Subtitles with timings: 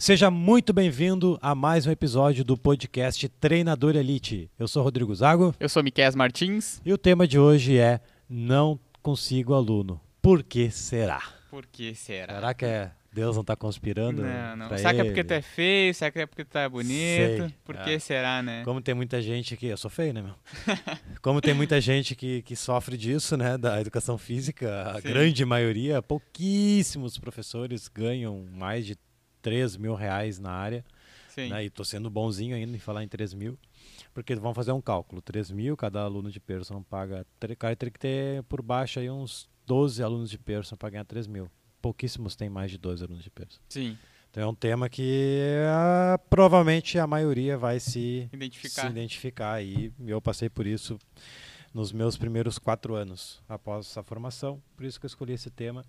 [0.00, 4.48] Seja muito bem-vindo a mais um episódio do podcast Treinador Elite.
[4.56, 5.52] Eu sou Rodrigo Zago.
[5.58, 6.80] Eu sou Miquel Martins.
[6.84, 10.00] E o tema de hoje é Não consigo aluno.
[10.22, 11.20] Por que será?
[11.50, 12.34] Por que será?
[12.34, 14.22] Será que é Deus não está conspirando?
[14.22, 14.68] Não, não.
[14.76, 15.92] Será que é porque tu é feio?
[15.92, 16.88] Será que é porque tu é bonito?
[17.48, 17.54] Sei.
[17.64, 17.82] Por É.
[17.82, 18.62] que será, né?
[18.64, 19.66] Como tem muita gente que.
[19.66, 20.34] Eu sou feio, né, meu?
[21.20, 23.58] Como tem muita gente que, que sofre disso, né?
[23.58, 25.08] Da educação física, a Sim.
[25.08, 28.96] grande maioria, pouquíssimos professores ganham mais de
[29.48, 30.84] 3 mil reais na área.
[31.28, 31.48] Sim.
[31.48, 31.64] né?
[31.64, 33.58] E tô sendo bonzinho ainda em falar em 3 mil.
[34.12, 35.22] Porque vamos fazer um cálculo.
[35.22, 37.26] 3 mil, cada aluno de personal paga.
[37.58, 41.26] Cara, teria que ter por baixo aí uns 12 alunos de personal para ganhar 3
[41.26, 41.50] mil.
[41.80, 43.64] Pouquíssimos têm mais de 12 alunos de personal.
[43.68, 43.96] Sim.
[44.30, 48.82] Então é um tema que ah, provavelmente a maioria vai se Identificar.
[48.82, 50.98] se identificar e eu passei por isso
[51.72, 55.82] nos meus primeiros quatro anos após essa formação, por isso que eu escolhi esse tema.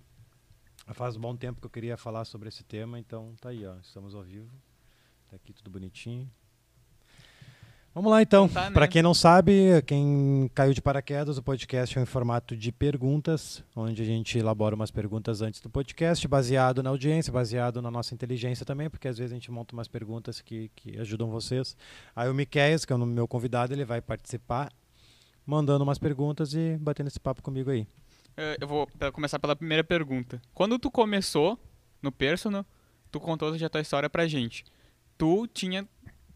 [0.88, 3.76] Faz um bom tempo que eu queria falar sobre esse tema, então tá aí, ó,
[3.82, 4.50] estamos ao vivo,
[5.28, 6.28] tá aqui tudo bonitinho.
[7.92, 8.48] Vamos lá então.
[8.48, 8.70] Tá, né?
[8.70, 13.64] Para quem não sabe, quem caiu de paraquedas, o podcast é um formato de perguntas,
[13.74, 18.14] onde a gente elabora umas perguntas antes do podcast, baseado na audiência, baseado na nossa
[18.14, 21.76] inteligência também, porque às vezes a gente monta umas perguntas que, que ajudam vocês.
[22.14, 24.72] Aí o Miqueias, que é o meu convidado, ele vai participar,
[25.44, 27.88] mandando umas perguntas e batendo esse papo comigo aí.
[28.36, 30.40] Eh, Eu vou começar pela primeira pergunta.
[30.54, 31.58] Quando tu começou
[32.02, 32.64] no personal,
[33.10, 34.64] tu contou já a tua história pra gente.
[35.18, 35.86] Tu tinha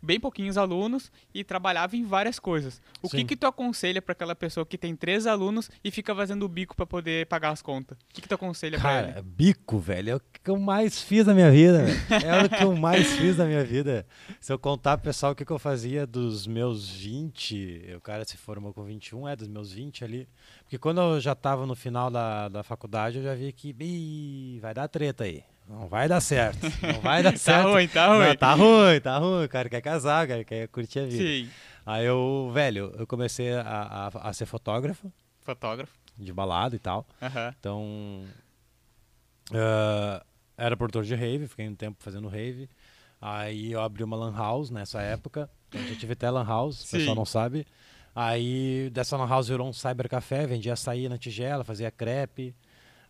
[0.04, 2.80] bem pouquinhos alunos e trabalhava em várias coisas.
[3.02, 3.26] O que Sim.
[3.26, 6.76] que tu aconselha pra aquela pessoa que tem três alunos e fica fazendo o bico
[6.76, 7.96] pra poder pagar as contas?
[7.98, 9.22] O que que tu aconselha pra Cara, ele?
[9.22, 11.86] bico, velho, é o que eu mais fiz na minha vida.
[12.22, 14.06] É o que eu mais fiz na minha vida.
[14.40, 18.24] Se eu contar pro pessoal o que, que eu fazia dos meus 20, o cara
[18.24, 20.28] se formou com 21, é dos meus 20 ali.
[20.62, 24.58] Porque quando eu já tava no final da, da faculdade, eu já vi que "Ih,
[24.60, 25.42] vai dar treta aí.
[25.68, 26.58] Não vai dar certo.
[26.82, 27.68] Não vai dar Tá certo.
[27.70, 28.36] ruim, tá Não, ruim.
[28.36, 29.44] tá ruim, tá ruim.
[29.44, 31.16] O cara quer casar, o cara quer curtir a vida.
[31.24, 31.48] Sim.
[31.86, 33.62] Aí eu, velho, eu comecei a,
[34.12, 35.92] a, a ser fotógrafo Fotógrafo.
[36.18, 37.06] de balada e tal.
[37.58, 38.24] Então,
[39.52, 40.24] ah,
[40.56, 42.68] era produtor de rave, fiquei um tempo fazendo rave.
[43.20, 45.48] Aí eu abri uma lan house nessa época.
[45.68, 47.66] Então, já tive até lan house, o pessoal não sabe.
[48.14, 52.54] Aí dessa lan house virou um cybercafé, vendia açaí na tigela, fazia crepe.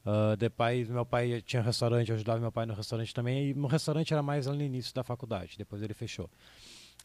[0.05, 3.51] Ah, depois meu pai tinha um restaurante, eu ajudava meu pai no restaurante também.
[3.51, 6.29] E no restaurante era mais no início da faculdade, depois ele fechou.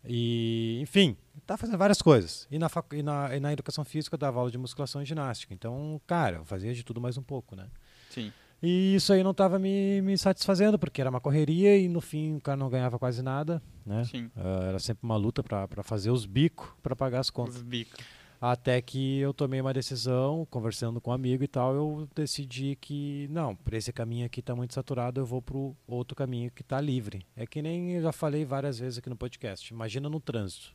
[0.05, 2.47] E, enfim, tá fazendo várias coisas.
[2.49, 5.53] E na, e na, e na educação física eu dava aula de musculação e ginástica.
[5.53, 7.67] Então, cara, eu fazia de tudo mais um pouco, né?
[8.09, 8.31] Sim.
[8.61, 12.35] E isso aí não estava me, me satisfazendo, porque era uma correria e no fim
[12.35, 14.03] o cara não ganhava quase nada, né?
[14.03, 14.29] Sim.
[14.35, 17.55] Ah, era sempre uma luta para fazer os bicos para pagar as contas.
[17.57, 17.97] Os bicos.
[18.41, 23.27] Até que eu tomei uma decisão, conversando com um amigo e tal, eu decidi que,
[23.29, 26.79] não, por esse caminho aqui está muito saturado, eu vou pro outro caminho que está
[26.79, 27.25] livre.
[27.35, 29.73] É que nem eu já falei várias vezes aqui no podcast.
[29.73, 30.73] Imagina no trânsito.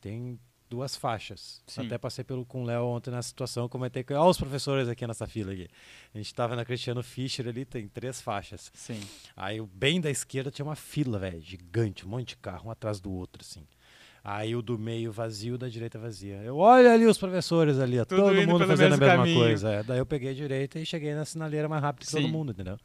[0.00, 1.62] Tem duas faixas.
[1.66, 1.86] Sim.
[1.86, 5.06] Até passei pelo, com o Léo ontem nessa situação, comentei com olha os professores aqui
[5.06, 5.68] nessa fila aqui.
[6.14, 8.70] A gente estava na Cristiano Fischer ali, tem três faixas.
[8.74, 9.00] Sim.
[9.36, 12.70] Aí o bem da esquerda tinha uma fila, velho, gigante, um monte de carro, um
[12.70, 13.66] atrás do outro, assim.
[14.28, 16.42] Aí o do meio vazio, da direita vazia.
[16.42, 19.38] Eu olho ali os professores ali, ó, todo mundo fazendo a mesma caminho.
[19.38, 19.70] coisa.
[19.70, 19.82] é.
[19.84, 22.32] Daí eu peguei a direita e cheguei na sinaleira mais rápido que todo Sim.
[22.32, 22.76] mundo, entendeu?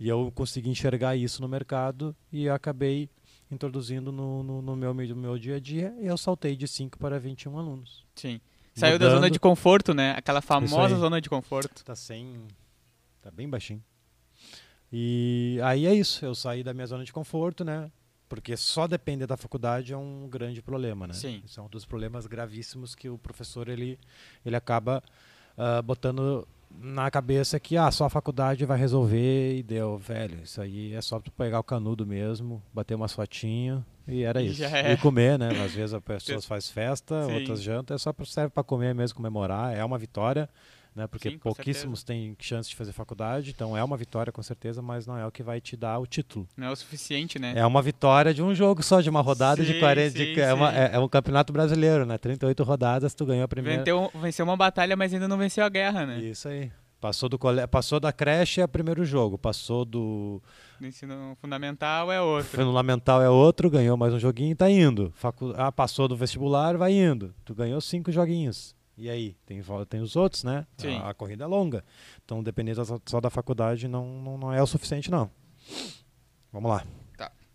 [0.00, 3.10] E eu consegui enxergar isso no mercado e acabei
[3.50, 6.96] introduzindo no, no, no meu, no meu dia a dia e eu saltei de 5
[6.98, 8.02] para 21 alunos.
[8.14, 8.40] Sim.
[8.74, 9.18] Saiu da Mudando.
[9.18, 10.14] zona de conforto, né?
[10.16, 11.84] Aquela famosa zona de conforto.
[11.84, 12.38] Tá sem.
[13.20, 13.84] Tá bem baixinho.
[14.90, 16.24] E aí é isso.
[16.24, 17.90] Eu saí da minha zona de conforto, né?
[18.28, 21.14] Porque só depender da faculdade é um grande problema, né?
[21.14, 21.42] Sim.
[21.44, 23.98] Isso é um dos problemas gravíssimos que o professor ele,
[24.44, 25.02] ele acaba
[25.56, 26.46] ah, botando
[26.78, 30.40] na cabeça que ah, só a faculdade vai resolver e deu, velho.
[30.42, 34.56] Isso aí é só tu pegar o canudo mesmo, bater umas fotinhas e era isso.
[34.56, 34.92] já é.
[34.92, 35.48] E comer, né?
[35.64, 37.34] Às vezes as pessoas fazem festa, Sim.
[37.34, 39.74] outras jantam, é só serve para comer mesmo, comemorar.
[39.74, 40.48] É uma vitória,
[40.96, 41.06] né?
[41.06, 45.06] Porque Sim, pouquíssimos têm chance de fazer faculdade, então é uma vitória com certeza, mas
[45.06, 46.48] não é o que vai te dar o título.
[46.56, 47.52] Não é o suficiente, né?
[47.54, 50.18] É uma vitória de um jogo só, de uma rodada de Sim, 40.
[50.18, 52.16] de- sim, é, uma- é- é um campeonato brasileiro, né?
[52.16, 53.78] 38 rodadas, tu ganhou a primeira.
[53.84, 56.18] Venceu, venceu uma batalha, mas ainda não venceu a guerra, né?
[56.20, 56.72] Isso aí.
[56.98, 57.64] Passou, do cole...
[57.66, 60.42] Passou da creche é primeiro jogo, passou do
[60.80, 62.50] No ensino fundamental é outro.
[62.56, 65.12] fundamental é outro, ganhou mais um joguinho e tá indo.
[65.14, 65.52] Facu...
[65.56, 67.34] Ah, passou do vestibular, vai indo.
[67.44, 68.74] Tu ganhou cinco joguinhos.
[68.96, 69.36] E aí?
[69.44, 70.66] Tem, tem os outros, né?
[70.78, 70.96] Sim.
[70.96, 71.84] A, a corrida é longa.
[72.24, 75.30] Então, dependendo só- da faculdade, não, não, não é o suficiente, não.
[76.52, 76.84] Vamos lá.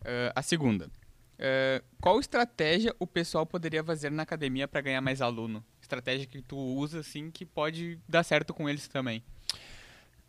[0.04, 0.90] Eh, a segunda.
[1.38, 5.64] Eh, qual estratégia o pessoal poderia fazer na academia para ganhar mais aluno?
[5.82, 9.24] Estratégia que tu usa, assim, que pode dar certo com eles também.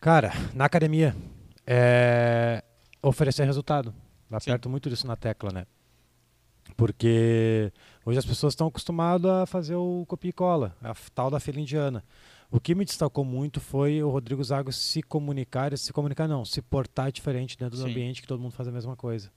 [0.00, 1.14] Cara, na academia,
[1.66, 2.62] é
[3.02, 3.94] oferecer resultado.
[4.30, 5.66] aperto muito isso na tecla, né?
[6.76, 7.72] Porque
[8.04, 11.60] hoje as pessoas estão acostumadas a fazer o copia e cola, a tal da fila
[11.60, 12.04] indiana.
[12.50, 16.60] O que me destacou muito foi o Rodrigo Zago se comunicar, se comunicar não, se
[16.60, 17.90] portar diferente dentro do Sim.
[17.90, 19.30] ambiente que todo mundo faz a mesma coisa.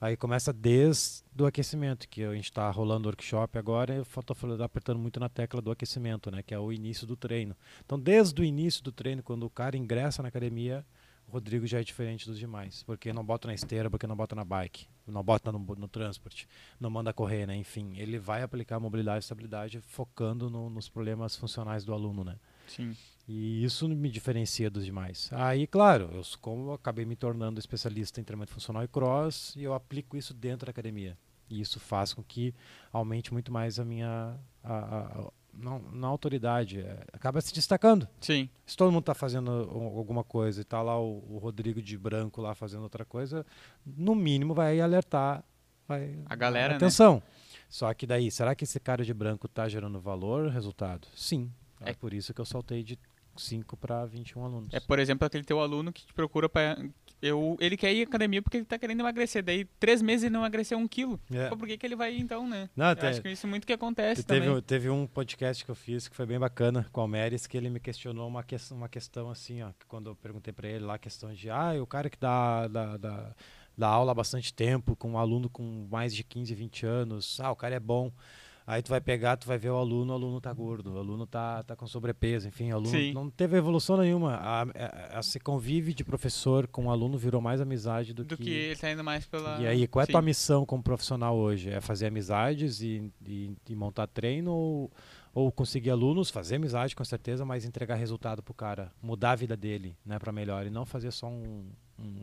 [0.00, 4.64] Aí começa desde o aquecimento, que a gente está rolando workshop agora, e eu estou
[4.64, 7.54] apertando muito na tecla do aquecimento, né, que é o início do treino.
[7.84, 10.86] Então, desde o início do treino, quando o cara ingressa na academia,
[11.28, 14.34] o Rodrigo já é diferente dos demais, porque não bota na esteira, porque não bota
[14.34, 16.48] na bike, não bota no, no transporte,
[16.78, 17.56] não manda correr, né?
[17.56, 22.36] Enfim, ele vai aplicar mobilidade e estabilidade focando no- nos problemas funcionais do aluno, né?
[22.66, 22.96] Sim.
[23.28, 25.28] E isso me diferencia dos demais.
[25.32, 29.62] Aí, claro, eu como eu acabei me tornando especialista em treinamento funcional e cross, e
[29.62, 31.16] eu aplico isso dentro da academia.
[31.48, 32.54] E isso faz com que
[32.92, 38.06] aumente muito mais a minha a- a- não, na autoridade, é, acaba se destacando.
[38.20, 38.48] Sim.
[38.66, 41.96] Se todo mundo está fazendo al- alguma coisa e está lá o, o Rodrigo de
[41.98, 43.44] branco lá fazendo outra coisa,
[43.84, 45.42] no mínimo vai alertar
[45.88, 46.76] vai, A galera, né?
[46.76, 47.22] atenção.
[47.68, 51.06] Só que daí, será que esse cara de branco está gerando valor, resultado?
[51.14, 51.50] Sim.
[51.80, 52.98] É, É- por isso que eu saltei de
[53.36, 54.72] 5 para 21 alunos.
[54.74, 56.76] É, por exemplo, aquele teu aluno que te procura para
[57.22, 59.42] eu ele quer ir à academia porque ele tá querendo emagrecer.
[59.42, 61.20] Daí, três meses ele não emagreceu um quilo.
[61.32, 61.48] É.
[61.48, 62.68] Pô, por que, que ele vai então, né?
[62.76, 64.62] Não, Eu te- acho que isso é muito que acontece teve, também.
[64.62, 67.68] teve um podcast que eu fiz que foi bem bacana com o Almeres, que ele
[67.70, 70.94] me questionou uma, que, uma questão assim, ó, que quando eu perguntei para ele lá
[70.94, 73.34] a questão de, ah, o cara que dá, dá, dá,
[73.76, 77.50] dá aula há bastante tempo, com um aluno com mais de 15, 20 anos, ah,
[77.50, 78.10] o cara é bom.
[78.70, 81.26] Aí tu vai pegar, tu vai ver o aluno, o aluno tá gordo, o aluno
[81.26, 83.12] tá, tá com sobrepeso, enfim, o aluno Sim.
[83.12, 84.34] não teve evolução nenhuma.
[84.36, 88.36] A, a, a, se convive de professor com o aluno virou mais amizade do, Do
[88.36, 89.60] que ele tá indo mais pela.
[89.60, 91.68] e aí, qual é a tua missão como profissional hoje?
[91.68, 94.92] É fazer amizades e, e, e montar treino ou,
[95.34, 99.56] ou conseguir alunos, fazer amizade com certeza, mas entregar resultado pro cara, mudar a vida
[99.56, 101.64] dele, né, para melhor e não fazer só um,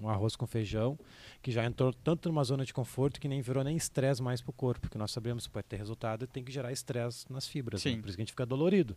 [0.02, 0.98] um arroz com feijão
[1.42, 4.52] que já entrou tanto numa zona de conforto que nem virou nem estresse mais pro
[4.54, 8.02] corpo, porque nós sabemos que para ter resultado tem que gerar estresse nas fibras, né?
[8.02, 8.96] Por isso que a gente fica dolorido.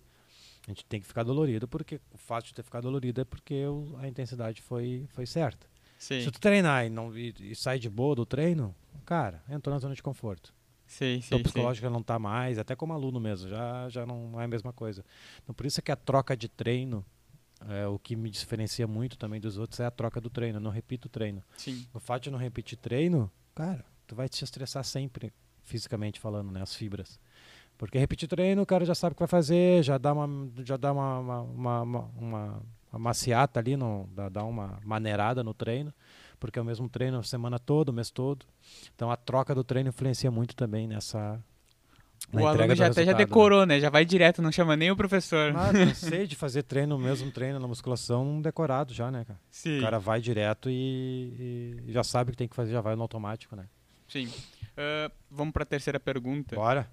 [0.67, 3.65] A gente tem que ficar dolorido porque o fato de ter ficado dolorido é porque
[3.67, 5.67] o- a intensidade foi, foi certa.
[5.99, 8.75] Sim, Se tu treinar e, não, e, e sai de boa do treino,
[9.05, 10.53] cara, entrou na zona de conforto.
[10.87, 11.61] sim, Então, sim.
[11.61, 14.73] o já não tá mais, até como aluno mesmo, já, já não é a mesma
[14.73, 15.05] coisa.
[15.43, 17.05] Então, por isso é que a troca de treino,
[17.69, 20.57] é, o que me diferencia muito também dos outros é a troca do treino.
[20.59, 21.43] Eu não repito o treino.
[21.57, 26.51] Sim, O fato de não repetir treino, cara, tu vai te estressar sempre, fisicamente falando,
[26.51, 26.63] né?
[26.63, 27.19] As fibras.
[27.79, 30.29] Porque repetir treino, o cara já sabe o que vai fazer, já dá uma,
[30.65, 32.63] já dá uma, uma, uma, uma, uma-
[32.93, 35.95] uma maciata ali, no, dá, dá uma maneirada no treino,
[36.41, 38.45] porque é o mesmo treino a semana toda, o mês todo.
[38.95, 41.41] Então a troca do treino influencia muito também nessa.
[42.33, 43.19] Na o aluno já até já né?
[43.19, 43.81] decorou, né?
[43.81, 45.55] Já vai direto, não chama nem o professor.
[45.57, 49.41] Ah, cansei de fazer treino, o mesmo treino na musculação, decorado já, né, cara?
[49.51, 52.81] Sim, O cara vai direto e, e já sabe o que tem que fazer, já
[52.81, 53.65] vai no automático, né?
[54.09, 54.29] sim.
[54.77, 56.57] Ah, vamos para a terceira pergunta.
[56.57, 56.89] Bora.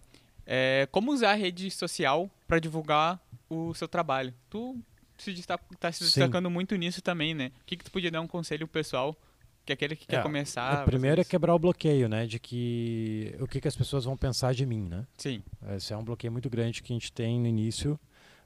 [0.45, 3.19] É, como usar a rede social para divulgar
[3.49, 4.33] o seu trabalho?
[4.49, 4.77] Tu
[5.17, 6.05] se destaca, tá se Sim.
[6.05, 7.51] destacando muito nisso também, né?
[7.61, 9.15] O que, que tu podia dar um conselho pro pessoal?
[9.67, 10.81] Que é aquele que quer É, começar.
[10.83, 12.25] o primeiro é quebrar o bloqueio, né?
[12.25, 15.05] De que o que, que as pessoas vão pensar de mim, né?
[15.17, 15.43] Sim,
[15.75, 17.99] Esse é um bloqueio muito grande que a gente tem no início,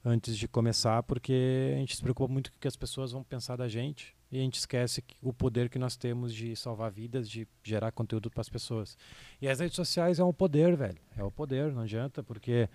[0.03, 3.21] antes de começar, porque a gente se preocupa muito com o que as pessoas vão
[3.23, 6.89] pensar da gente e a gente esquece que- o poder que nós temos de salvar
[6.89, 8.97] vidas, de gerar conteúdo para as pessoas.
[9.39, 10.97] E as redes sociais é um poder, velho.
[11.15, 12.67] É o poder, não adianta, porque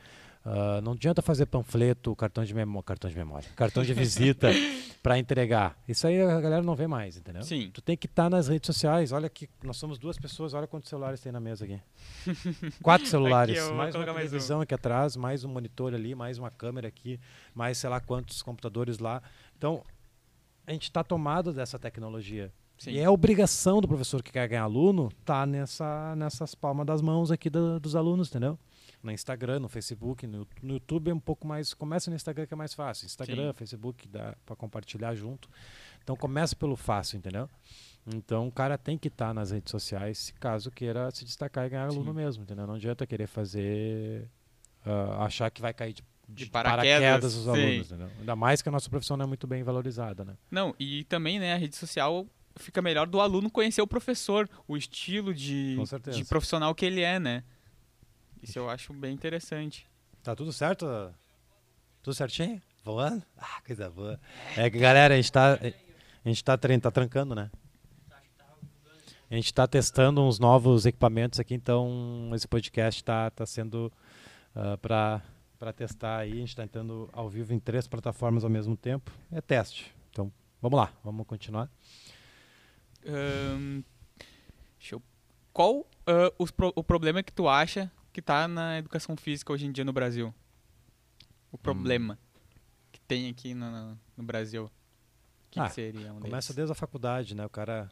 [0.48, 4.48] ah, não adianta fazer panfleto, cartão de memória, cartão de memória, cartão de visita
[5.02, 5.76] para entregar.
[5.88, 7.42] Isso aí a galera não vê mais, entendeu?
[7.42, 7.68] sim.
[7.74, 9.10] Tu tem que estar nas redes sociais.
[9.12, 11.80] Olha que nós somos duas pessoas, olha quantos celulares tem na mesa aqui.
[12.82, 14.30] Quatro celulares, vou mais uma colocar mais um.
[14.30, 17.18] televisão aqui atrás, mais um monitor ali, mais uma câmera aqui,
[17.54, 19.20] mais sei lá quantos computadores lá.
[19.58, 19.82] Então,
[20.66, 22.52] a gente está tomado dessa tecnologia.
[22.78, 22.90] Sim.
[22.90, 27.30] E é obrigação do professor que quer ganhar aluno tá nessa, nessas palmas das mãos
[27.30, 28.58] aqui do- dos alunos, entendeu?
[29.02, 31.72] No Instagram, no Facebook, no, no YouTube é um pouco mais.
[31.74, 33.06] Começa no Instagram que é mais fácil.
[33.06, 33.58] Instagram, Sim.
[33.58, 35.48] Facebook dá para compartilhar junto.
[36.02, 37.48] Então começa pelo fácil, entendeu?
[38.14, 41.70] Então o cara tem que estar nas redes sociais se caso queira se destacar e
[41.70, 41.96] ganhar Sim.
[41.96, 42.66] aluno mesmo, entendeu?
[42.66, 44.28] Não adianta querer fazer.
[44.84, 47.50] ah, achar que vai cair de, De paraquedas, os sim.
[47.50, 48.08] alunos, entendeu?
[48.18, 50.36] Ainda mais que a nossa profissão não é muito bem valorizada, né?
[50.50, 52.26] Não, e também, né, a rede social
[52.56, 55.76] fica melhor do aluno conhecer o professor, o estilo de,
[56.12, 57.44] de profissional que ele é, né?
[58.46, 59.88] Isso eu acho bem interessante.
[60.22, 60.86] Tá tudo certo?
[62.00, 62.62] Tudo certinho?
[62.84, 63.20] Voando?
[63.36, 64.20] Ah, coisa boa.
[64.56, 67.50] É que, galera, a gente tá, a gente tá, tá trancando, né?
[69.28, 73.92] A gente tá testando uns novos equipamentos aqui, então esse podcast tá, tá sendo
[74.54, 75.20] uh, para
[75.58, 76.32] para testar aí.
[76.34, 79.10] A gente tá entrando ao vivo em três plataformas ao mesmo tempo.
[79.32, 79.92] É teste.
[80.12, 80.30] Então,
[80.62, 81.68] vamos lá, vamos continuar.
[84.78, 85.02] Deixa eu-
[85.52, 89.66] Qual ah, os pro- o problema que tu acha que tá na educação física hoje
[89.66, 90.34] em dia no Brasil?
[91.52, 92.18] O problema
[92.90, 94.64] que tem aqui no, no- Brasil.
[94.64, 94.70] O
[95.50, 96.56] que, Ah, que seria um Começa deles?
[96.56, 97.44] desde a faculdade, né?
[97.44, 97.90] O cara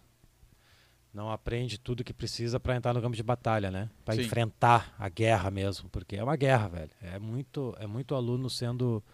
[1.12, 3.90] não aprende tudo que precisa para entrar no campo de batalha, né?
[4.02, 6.90] Para enfrentar a guerra mesmo, porque é uma guerra, velho.
[7.02, 9.04] É muito, é muito aluno sendo,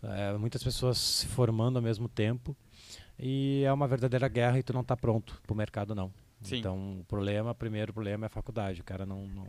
[0.00, 2.56] é, muitas pessoas se formando ao mesmo tempo
[3.18, 6.12] e é uma verdadeira guerra e tu não tá pronto pro mercado não.
[6.42, 6.56] Sim.
[6.58, 8.80] Então o problema, o primeiro problema é a faculdade.
[8.80, 9.46] O cara não não,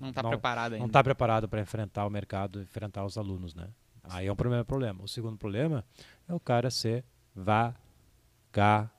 [0.00, 0.78] Não tá não- preparado ainda.
[0.78, 3.68] não está preparado para enfrentar o mercado, enfrentar os alunos, né?
[4.04, 5.02] Aí é um primeiro problema.
[5.04, 5.84] O segundo problema
[6.28, 8.90] é o cara ser vagabundo.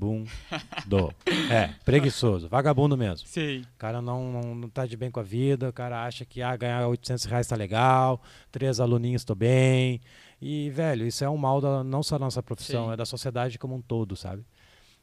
[1.50, 3.26] é, preguiçoso, vagabundo mesmo.
[3.28, 3.60] Sim.
[3.74, 6.40] O cara não, não, não tá de bem com a vida, o cara acha que
[6.40, 10.00] ah, ganhar 800 reais tá legal, três aluninhos tô bem.
[10.40, 12.92] E, velho, isso é um mal da, não só da nossa profissão, Sim.
[12.94, 14.42] é da sociedade como um todo, sabe?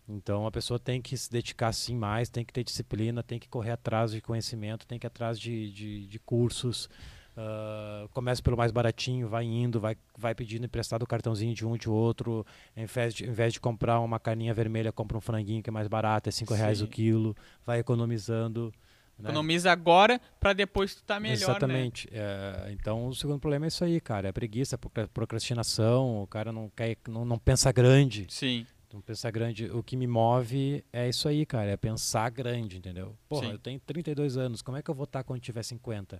[0.07, 3.47] Então a pessoa tem que se dedicar sim mais, tem que ter disciplina, tem que
[3.49, 6.89] correr atrás de conhecimento, tem que ir atrás de, de, de cursos.
[7.35, 11.75] ah, começa pelo mais baratinho, vai indo, vai, vai pedindo emprestado o cartãozinho de um
[11.75, 12.45] de outro.
[12.75, 15.73] Em vez de, em vez de comprar uma carninha vermelha, compra um franguinho que é
[15.73, 17.35] mais barato, é 5 reais o quilo,
[17.65, 18.73] vai economizando.
[19.19, 19.29] né?
[19.29, 21.43] Economiza agora pra depois tu tá melhor, né?
[21.43, 22.07] Exatamente.
[22.13, 24.29] É, então o segundo problema é isso aí, cara.
[24.29, 28.25] É preguiça, é procra- procrastinação, o cara não quer, não, não pensa grande.
[28.29, 28.65] Sim.
[28.97, 29.69] Não pensar grande.
[29.69, 31.69] O que me move é isso aí, cara.
[31.69, 33.15] É pensar grande, entendeu?
[33.29, 33.51] Porra, Sim.
[33.51, 34.63] eu tenho 32 anos.
[34.63, 36.19] Como é que eu vou estar quando tiver 50?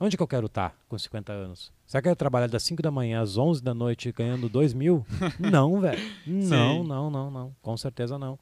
[0.00, 1.72] Onde que eu quero estar com 50 anos?
[1.86, 4.74] Será que eu quero trabalhar das 5 da manhã às 11 da noite ganhando 2
[4.74, 5.06] mil?
[5.38, 6.00] não, velho.
[6.26, 7.56] Não, não, não, não.
[7.62, 8.36] Com certeza não.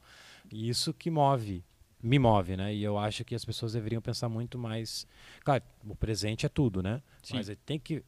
[0.50, 1.62] E Isso que move.
[2.02, 2.75] Me move, né?
[2.75, 5.06] E eu acho que as pessoas deveriam pensar muito mais.
[5.45, 7.02] Claro, o presente é tudo, né?
[7.23, 7.35] Sim.
[7.37, 8.02] Mas tem que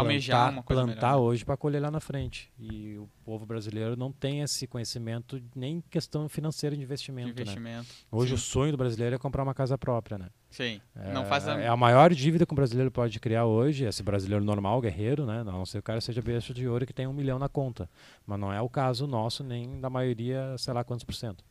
[0.00, 1.16] Almejar plantar, uma coisa plantar melhor.
[1.20, 1.22] né?
[1.28, 2.50] hoje para colher lá na frente.
[2.58, 7.26] E o povo brasileiro não tem esse conhecimento nem em questão financeira de De investimento,
[7.28, 7.42] né?
[7.42, 7.88] investimento.
[8.10, 8.34] Hoje Sim.
[8.34, 10.28] o sonho do brasileiro é comprar uma casa própria, né?
[10.50, 10.80] Sim.
[10.96, 11.60] É, Não faz a...
[11.60, 15.40] é a maior dívida que um brasileiro pode criar hoje, esse brasileiro normal, guerreiro, né?
[15.40, 17.50] A não ser que o cara seja besta de ouro que tem um milhão na
[17.50, 17.88] conta.
[18.26, 21.44] Mas não é o caso nosso, nem da maioria, sei lá quantos por cento.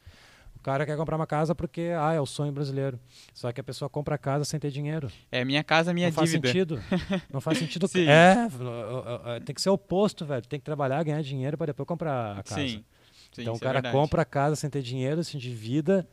[0.67, 2.99] O cara quer comprar uma casa porque, ah, é o sonho brasileiro.
[3.33, 5.09] Só que a pessoa compra a casa sem ter dinheiro.
[5.31, 6.47] É minha casa, minha não faz dívida.
[6.49, 6.83] sentido.
[7.31, 7.87] Não faz sentido.
[7.87, 8.05] Sim.
[8.05, 8.35] É,
[9.29, 10.45] é, é, tem que ser o oposto, velho.
[10.45, 12.59] Tem que trabalhar, ganhar dinheiro para depois comprar a casa.
[12.67, 12.83] Sim.
[13.31, 13.95] Sim, então o é cara verdade.
[13.95, 16.05] compra a casa sem ter dinheiro, se endivida,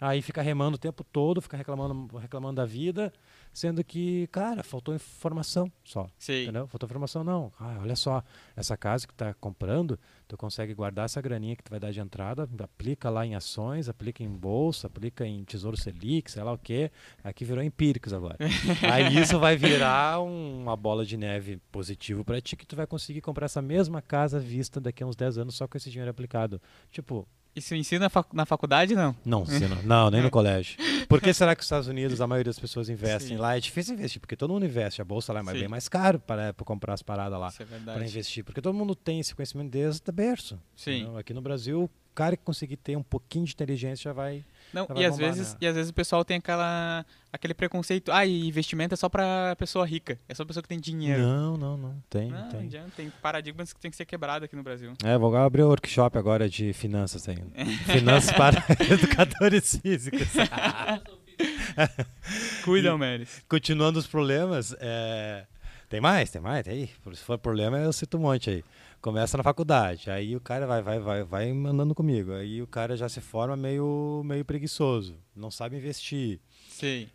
[0.00, 3.12] aí fica remando o tempo todo, fica reclamando, reclamando da vida,
[3.52, 6.06] sendo que, cara, faltou informação só.
[6.18, 6.42] Sim.
[6.44, 6.66] Entendeu?
[6.68, 7.52] Faltou informação, não.
[7.58, 8.22] Ah, olha só,
[8.56, 11.90] essa casa que tu tá comprando, tu consegue guardar essa graninha que tu vai dar
[11.90, 16.52] de entrada, aplica lá em ações, aplica em bolsa, aplica em tesouro selic, sei lá
[16.52, 16.90] o quê.
[17.24, 18.36] Aqui virou empíricos agora.
[18.92, 22.86] Aí isso vai virar um- uma bola de neve positivo pra ti, que tu vai
[22.86, 26.10] conseguir comprar essa mesma casa vista daqui a uns 10 anos só com esse dinheiro
[26.10, 26.60] aplicado.
[26.90, 27.26] Tipo,
[27.56, 29.16] Isso ensina na fac- na faculdade, não?
[29.24, 29.76] não, ensina.
[29.84, 30.76] não, nem no colégio.
[31.08, 33.36] Por que será que os Estados Unidos a maioria das pessoas investem Sim.
[33.36, 33.56] lá?
[33.56, 35.00] É difícil investir, porque todo mundo investe.
[35.02, 35.52] A bolsa lá é Sim.
[35.52, 38.04] bem mais caro para, para comprar as paradas lá, Isso é para verdade.
[38.04, 38.44] investir.
[38.44, 40.58] Porque todo mundo tem esse conhecimento desde berço.
[40.76, 40.98] Sim.
[41.02, 41.16] entendeu?
[41.18, 44.44] Aqui no Brasil, o cara que conseguir ter um pouquinho de inteligência já vai.
[44.72, 45.58] Não, e às vezes, né?
[45.62, 49.54] e às vezes o pessoal tem aquela aquele preconceito, ah, e investimento é só pra
[49.56, 51.22] pessoa rica, é só pessoa que tem dinheiro.
[51.22, 52.02] Não, não, não.
[52.08, 52.60] Tem, Não, tem.
[52.60, 54.92] adianta, tem paradigmas que tem que ser quebrados aqui no Brasil.
[55.04, 57.46] É, vou abrir um workshop agora de finanças ainda.
[57.86, 60.28] finanças para educadores físicos.
[62.64, 63.42] Cuida, E- Meres.
[63.48, 65.44] Continuando os problemas, é,
[65.88, 66.90] tem mais, tem mais, tem aí.
[67.14, 68.64] Se for problema, eu cito um monte aí.
[69.00, 72.32] Começa na faculdade, aí o cara vai, vai, vai, vai mandando comigo.
[72.32, 76.40] Aí o cara já se forma meio, meio preguiçoso, não sabe investir.
[76.68, 77.08] Sim.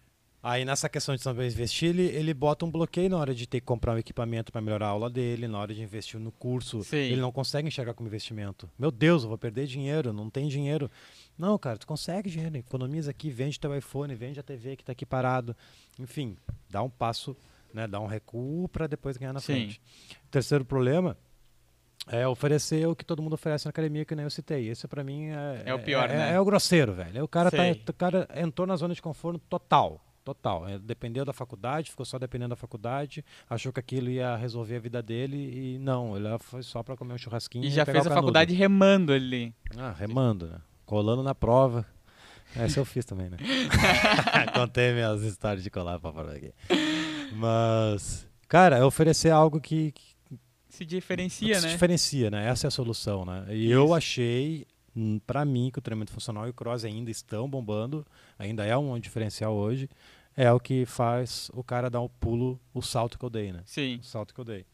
[0.43, 3.61] Aí nessa questão de saber investir, ele, ele bota um bloqueio na hora de ter
[3.61, 6.83] que comprar um equipamento para melhorar a aula dele, na hora de investir no curso.
[6.83, 6.97] Sim.
[6.97, 8.69] Ele não consegue enxergar como investimento.
[8.77, 10.91] Meu Deus, eu vou perder dinheiro, não tem dinheiro.
[11.37, 14.91] Não, cara, tu consegue dinheiro, economiza aqui, vende teu iPhone, vende a TV que está
[14.91, 15.55] aqui parado.
[15.97, 16.35] Enfim,
[16.69, 17.37] dá um passo,
[17.73, 19.53] né, dá um recuo para depois ganhar na Sim.
[19.53, 19.81] frente.
[20.29, 21.17] Terceiro problema
[22.07, 24.67] é oferecer o que todo mundo oferece na academia, que nem eu citei.
[24.69, 26.33] Esse para mim é, É o pior, é, né?
[26.33, 27.23] é o grosseiro, velho.
[27.23, 30.03] O cara, tá, o cara entrou na zona de conforto total.
[30.23, 30.67] Total.
[30.67, 34.79] É, dependeu da faculdade, ficou só dependendo da faculdade, achou que aquilo ia resolver a
[34.79, 38.11] vida dele e não, ele foi só para comer um churrasquinho E já fez a
[38.11, 39.53] faculdade remando ali.
[39.77, 40.61] Ah, remando, né?
[40.85, 41.85] Colando na prova.
[42.55, 43.37] Essa eu fiz também, né?
[44.53, 46.53] Contei minhas histórias de colar falar aqui.
[47.31, 50.03] Mas, cara, é oferecer algo que, que
[50.69, 51.71] Se diferencia, se né?
[51.73, 52.47] diferencia, né?
[52.47, 53.45] Essa é a solução, né?
[53.49, 54.65] E eu achei,
[54.95, 58.05] hum, pra mim, que o treinamento funcional e o cross ainda estão bombando,
[58.37, 59.89] ainda é um diferencial hoje,
[60.35, 63.61] é o que faz o cara dar o pulo, o salto que eu dei, né?
[63.65, 63.97] Sim.
[64.01, 64.65] O salto que eu dei.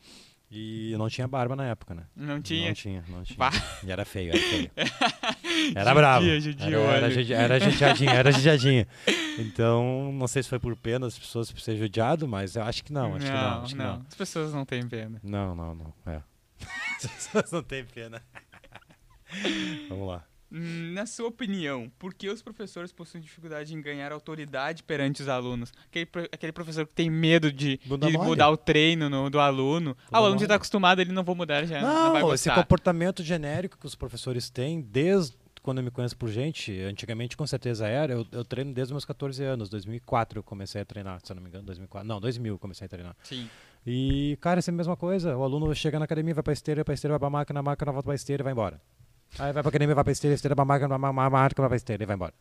[0.51, 2.05] E eu não tinha barba na época, né?
[2.15, 2.67] Não tinha.
[2.69, 3.37] Não tinha, não tinha.
[3.37, 3.51] Bah.
[3.83, 4.71] E era feio, era feio.
[5.75, 6.25] Era bravo.
[6.39, 8.87] Judia, Era, era, judia- era judiadinha, era judiadinha.
[9.39, 12.83] Então, não sei se foi por pena das pessoas por ser judiado, mas eu acho
[12.83, 14.05] que não, acho que não, acho que não.
[14.07, 15.19] As pessoas não têm pena.
[15.23, 15.93] Não, não, não.
[16.05, 16.21] É.
[16.97, 18.21] As pessoas não têm pena.
[19.89, 20.23] Vamos lá.
[20.51, 25.71] Na sua opinião, por que os professores possuem dificuldade em ganhar autoridade perante os alunos?
[25.85, 29.95] Aquele, aquele professor que tem medo de, Bunda de mudar o treino no- do aluno.
[30.11, 33.21] ah, o aluno já está acostumado, ele não vou mudar, já não, Não, esse comportamento
[33.23, 37.87] genérico que os professores têm desde quando eu me conheço por gente, antigamente com certeza
[37.87, 41.31] era, eu, eu treino desde os meus 14 anos, 2004 eu comecei a treinar, se
[41.31, 43.15] eu não me engano, 2004, não, 2000 eu comecei a treinar.
[43.23, 43.49] Sim,
[43.85, 46.85] E, cara, é a mesma coisa, o aluno chega na academia, vai pra esteira, vai
[46.85, 48.81] pra esteira, vai pra máquina, máquina volta pra esteira e vai embora.
[49.37, 52.03] Aí vai pra academia, vai pra esteira, esteira pra máquina, pra máquina, vai pra esteira
[52.03, 52.33] e vai embora.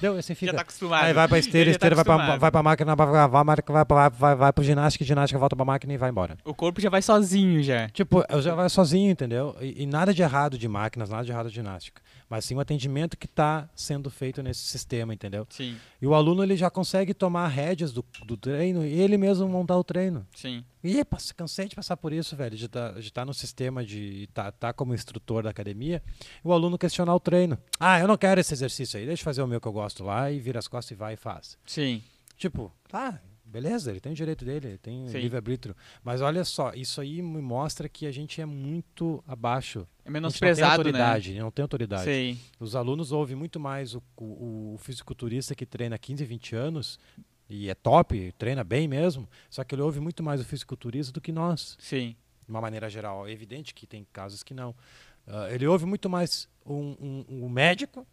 [0.00, 0.52] Deu, assim já fica.
[0.54, 1.04] tá acostumado.
[1.04, 3.44] Aí vai pra esteira, já tá esteira vai, pra, vai pra máquina, vai pra, vai,
[3.44, 6.36] máquina, vai, vai, vai pro ginástica, ginástica volta pra máquina e vai embora.
[6.44, 7.88] O corpo já vai sozinho já.
[7.90, 9.56] Tipo, eu já vai sozinho, entendeu?
[9.60, 12.02] E, e nada de errado de máquinas, nada de errado de ginástica.
[12.28, 15.46] Mas sim o atendimento que está sendo feito nesse sistema, entendeu?
[15.48, 19.48] Sim, E o aluno ele já consegue tomar rédeas do, do treino e ele mesmo
[19.48, 20.26] montar o treino.
[20.34, 21.02] sim, E
[21.34, 22.66] cansei de passar por isso, velho, de
[22.98, 26.02] estar no sistema de estar tá, como instrutor da academia,
[26.44, 27.58] e o aluno questionar o treino.
[27.80, 30.04] Ah, eu não quero esse exercício aí, deixa eu fazer o meu que eu gosto
[30.04, 31.56] lá e vira as costas e vai e faz.
[31.66, 32.02] sim.
[32.36, 35.18] Tipo, tá, beleza, ele tem o direito dele, ele tem Sim.
[35.18, 35.74] livre-arbítrio.
[36.04, 39.80] Mas olha só, isso aí me mostra que a gente é muito abaixo.
[39.80, 40.76] É não tem menosprezado, né?
[40.76, 42.04] autoridade, não tem autoridade.
[42.04, 42.38] Sei.
[42.60, 46.98] Os alunos ouvem muito mais o, o, o fisiculturista que treina 15, 20 anos,
[47.48, 51.20] e é top, treina bem mesmo, só que ele ouve muito mais o fisiculturista do
[51.20, 52.14] que nós, Sim,
[52.44, 53.26] de uma maneira geral.
[53.26, 54.74] É evidente que tem casos que não.
[55.26, 58.06] Ah, ele ouve muito mais um, um- um médico,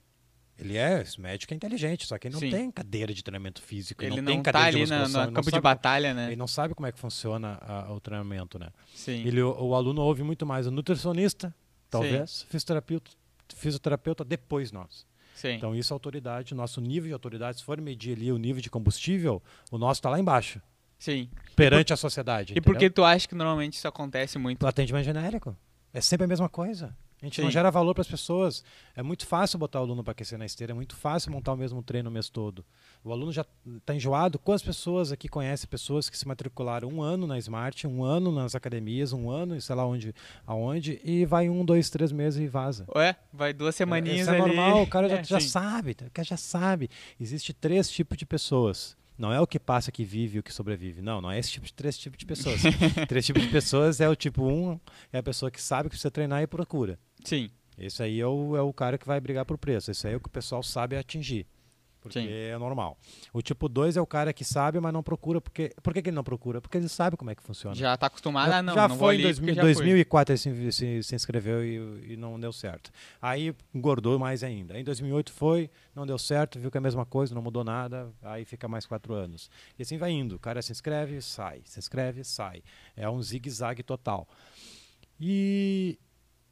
[0.58, 2.50] ele é, esse médico é inteligente, só que ele não Sim.
[2.50, 5.26] tem cadeira de treinamento físico, ele não, não, tem tá cadeira de ali na, ele
[5.28, 6.28] não campo de sabe- batalha, né?
[6.28, 8.70] Ele não sabe como é que funciona a- o treinamento, né?
[8.94, 11.54] Sim, Ele, o, o aluno ouve muito mais o nutricionista,
[11.90, 13.12] talvez, fisioterapeuta,
[13.54, 15.06] fisioterapeuta depois nós.
[15.36, 15.50] sim.
[15.54, 18.70] Então isso é autoridade, nosso nível de autoridade, se for medir ali o nível de
[18.70, 20.62] combustível, o nosso está lá embaixo,
[20.98, 21.30] sim.
[21.56, 22.54] perante a sociedade.
[22.56, 22.94] E por que entendeu?
[22.94, 24.63] tu acha que normalmente isso acontece muito?
[24.63, 25.56] O atendimento genérico.
[25.94, 26.96] É sempre a mesma coisa.
[27.26, 27.54] A gente não Sim.
[27.54, 28.64] gera valor para as pessoas.
[28.96, 31.58] É muito fácil botar o aluno para aquecer na esteira, é muito fácil montar o
[31.58, 32.64] mesmo treino o mês todo.
[33.04, 33.44] O aluno já
[33.78, 34.38] está enjoado.
[34.38, 38.54] Quantas pessoas aqui conhecem pessoas que se matricularam um ano na Smart, um ano nas
[38.54, 40.14] academias, um ano, sei lá onde,
[40.46, 42.86] aonde, e vai um, dois, três meses e vaza.
[42.96, 44.56] Ué, vai duas semaninhas Isso é ali.
[44.56, 46.92] normal, o cara já, É, já sabe, o cara já sabe.
[47.20, 48.96] Existe três tipos de pessoas.
[49.18, 51.02] Não é o que passa que vive e o que sobrevive.
[51.02, 52.62] Não, não é esse tipo de três tipos de pessoas.
[53.08, 54.78] três tipos de pessoas é o tipo um,
[55.12, 57.00] é a pessoa que sabe que precisa treinar e procura.
[57.26, 59.92] Sim, Esse aí é o, é o cara que vai brigar por preço.
[59.92, 61.46] Esse aí é o que o pessoal sabe atingir.
[62.06, 62.28] Porque Sim.
[62.30, 63.00] é normal.
[63.34, 65.42] O tipo 2 é o cara que sabe, mas não procura.
[65.42, 66.62] Porque, por que, que ele não procura?
[66.62, 67.76] Porque ele sabe como é que funciona.
[67.76, 68.52] já tá acostumado.
[68.52, 69.74] Já, ah, não, já não foi em porque 2000, já fui.
[69.74, 72.92] 2004 ele se, se, se inscreveu e, e não deu certo.
[73.20, 74.80] Aí engordou mais ainda.
[74.80, 78.14] Em 2008 foi, não deu certo, viu que é a mesma coisa, não mudou nada,
[78.22, 79.50] aí fica mais quatro anos.
[79.80, 80.36] E assim vai indo.
[80.36, 82.62] O cara se inscreve, sai, se inscreve, sai.
[82.96, 84.28] É um zigue-zague total.
[85.20, 85.98] E,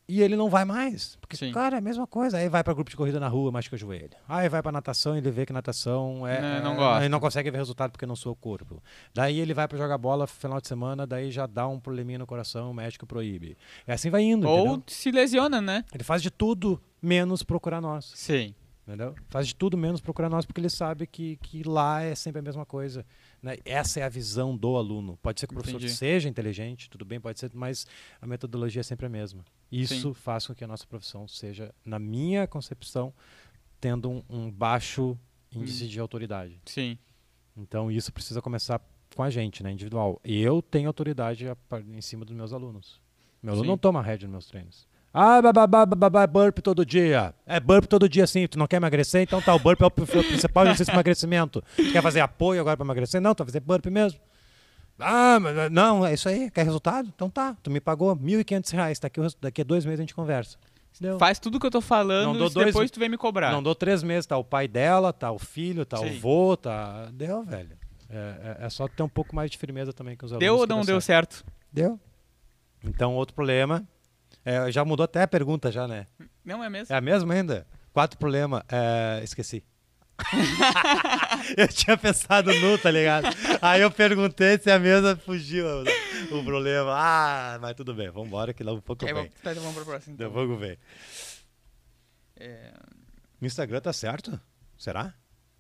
[0.07, 1.15] e ele não vai mais.
[1.21, 1.51] Porque, Sim.
[1.51, 2.37] cara, é a mesma coisa.
[2.37, 4.09] Aí vai para grupo de corrida na rua, machuca o joelho.
[4.27, 6.41] Aí vai para natação e ele vê que natação é.
[6.59, 6.99] Não, não é- gosta.
[7.01, 8.81] Ele não consegue ver resultado porque não sua o corpo.
[9.13, 12.27] Daí ele vai para jogar bola final de semana, daí já dá um probleminha no
[12.27, 13.57] coração, o médico proíbe.
[13.87, 14.47] E assim vai indo.
[14.47, 14.83] Ou entendeu?
[14.87, 15.85] se lesiona, né?
[15.93, 18.11] Ele faz de tudo menos procurar nós.
[18.15, 18.53] Sim,
[18.85, 19.15] Entendeu?
[19.29, 22.41] Faz de tudo menos procurar nós, porque ele sabe que, que lá é sempre a
[22.41, 23.05] mesma coisa.
[23.41, 23.57] né?
[23.63, 25.17] Essa é a visão do aluno.
[25.21, 25.93] Pode ser que o professor Entendi.
[25.93, 27.87] seja inteligente, tudo bem, pode ser, mas
[28.21, 29.45] a metodologia é sempre a mesma.
[29.71, 30.13] Isso Sim.
[30.13, 33.13] faz com que a nossa profissão seja, na minha concepção,
[33.79, 35.17] tendo um, um baixo
[35.51, 35.87] índice Hum.
[35.87, 36.59] de autoridade.
[36.65, 36.97] sim.
[37.55, 38.81] Então isso precisa começar
[39.15, 40.19] com a gente, né, individual.
[40.25, 41.55] Eu tenho autoridade a
[41.87, 42.99] em cima dos meus alunos.
[43.43, 43.69] Meu aluno Sim.
[43.69, 44.87] não toma rédea nos meus treinos.
[45.13, 47.35] Ah, babá, babá, burp todo dia.
[47.45, 48.47] É burp todo dia sim.
[48.47, 49.21] Tu não quer emagrecer?
[49.21, 51.63] Então tá, o burp é o pri- o principal exercício de emagrecimento.
[51.75, 53.21] Tu quer fazer apoio agora para emagrecer?
[53.21, 54.19] Não, tu vai fazer burp mesmo.
[54.99, 56.49] Ah, mas não, é isso aí.
[56.49, 57.07] Quer resultado?
[57.13, 57.55] Então tá.
[57.61, 58.99] Tu me pagou 1.500 reais.
[58.99, 60.57] Daqui, o daqui a dois meses a gente conversa.
[60.99, 61.17] Deu.
[61.19, 63.51] Faz tudo que eu tô falando e dois- depois tu vem me cobrar.
[63.51, 66.19] Não dou três meses, tá o pai dela, tá o filho, tá o Sim.
[66.19, 67.07] vô, tá.
[67.13, 67.77] Deu, velho.
[68.09, 70.45] É, é- é só ter um pouco mais de firmeza também com os alunos.
[70.45, 71.35] deu ou não deu certo.
[71.37, 71.45] certo?
[71.71, 71.99] Deu.
[72.83, 73.83] Então, outro problema.
[74.45, 76.07] É, já mudou até a pergunta, já, né?
[76.43, 76.93] Não é mesmo?
[76.93, 77.67] É a mesma ainda?
[77.93, 78.63] Quatro problema.
[78.69, 79.63] É, esqueci.
[81.57, 83.27] eu tinha pensado no, tá ligado?
[83.61, 85.65] Aí eu perguntei se a mesa fugiu
[86.31, 86.91] o, problema.
[86.95, 89.29] Ah, mas tudo bem, vamos embora que lá um pouco É, vem.
[89.41, 90.15] tá, vamos pra próxima.
[90.15, 90.39] Deu Então.
[90.39, 90.77] pouco vem.
[92.35, 92.73] É,
[93.41, 94.39] O Instagram tá certo?
[94.77, 95.13] Será?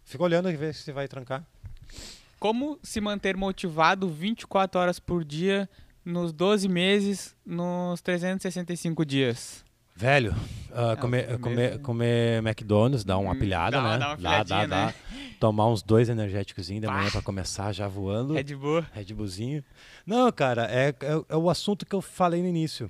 [0.03, 1.45] Fica olhando e vê se vai trancar.
[2.39, 5.69] Como se manter motivado 24 horas por dia
[6.05, 9.63] nos 12 meses, nos 365 dias?
[9.95, 10.33] Velho,
[10.71, 13.97] É, comer, o comer, comer McDonald's, dar uma Hum, pilhada, dá- né?
[13.99, 14.85] dá uma Dá, dá, dá.
[14.87, 14.93] né?
[15.39, 17.11] Tomar uns dois energéticos de manhã Bah.
[17.11, 18.35] pra começar já voando.
[18.37, 18.81] É de boa.
[18.91, 19.63] Red Bullzinho.
[20.05, 20.95] Não, cara, é, é,
[21.29, 22.89] é o assunto que eu falei no início.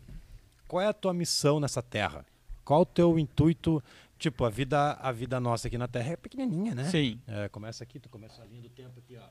[0.68, 2.26] Qual é a tua missão nessa terra?
[2.64, 3.84] Qual o teu intuito?
[4.18, 6.86] Tipo, a vida, a vida nossa aqui na Terra é pequenininha, né?
[6.86, 7.20] Sim.
[7.28, 9.26] É, começa aqui, tu começa a linha do tempo aqui, ó.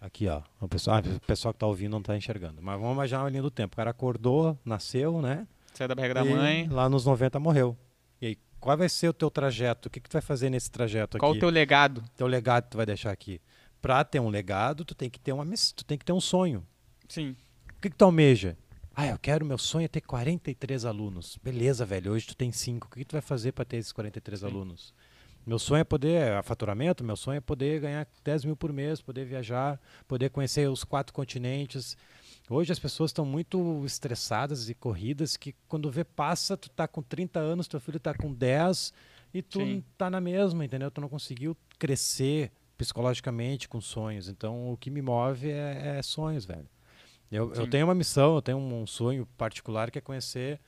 [0.00, 0.42] Aqui, ó.
[0.60, 2.62] O pessoal, ah, o pessoal que tá ouvindo não tá enxergando.
[2.62, 3.74] Mas vamos imaginar uma linha do tempo.
[3.74, 5.46] O cara acordou, nasceu, né?
[5.74, 6.68] Saiu da barriga da mãe.
[6.68, 7.76] Lá nos 90 morreu.
[8.20, 9.88] E aí, qual vai ser o teu trajeto?
[9.88, 11.38] O que, que tu vai fazer nesse trajeto Qual aqui?
[11.38, 12.04] o teu legado?
[12.16, 13.40] teu legado que tu vai deixar aqui?
[13.80, 16.66] Pra ter um legado, tu tem que ter uma tu tem que ter um sonho.
[17.08, 17.36] Sim.
[17.76, 18.56] O que, que tu almeja?
[18.94, 21.38] Ah, eu quero, meu sonho é ter 43 alunos.
[21.40, 22.86] Beleza, velho, hoje tu tem 5.
[22.86, 24.46] O que, que tu vai fazer para ter esses 43 Sim.
[24.46, 24.92] alunos?
[25.48, 29.24] Meu sonho é poder, faturamento, meu sonho é poder ganhar 10 mil por mês, poder
[29.24, 31.96] viajar, poder conhecer os quatro continentes.
[32.50, 37.00] Hoje as pessoas estão muito estressadas e corridas que quando vê passa, tu tá com
[37.00, 38.92] 30 anos, teu filho tá com 10
[39.32, 39.82] e tu Sim.
[39.96, 40.90] tá na mesma, entendeu?
[40.90, 44.28] Tu não conseguiu crescer psicologicamente com sonhos.
[44.28, 46.68] Então o que me move é, é sonhos, velho.
[47.32, 50.60] Eu, eu tenho uma missão, eu tenho um sonho particular que é conhecer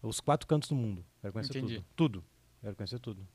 [0.00, 1.04] os quatro cantos do mundo.
[1.20, 1.74] Quero conhecer Entendi.
[1.74, 1.86] tudo.
[1.96, 2.24] Tudo.
[2.60, 3.26] Quero conhecer tudo.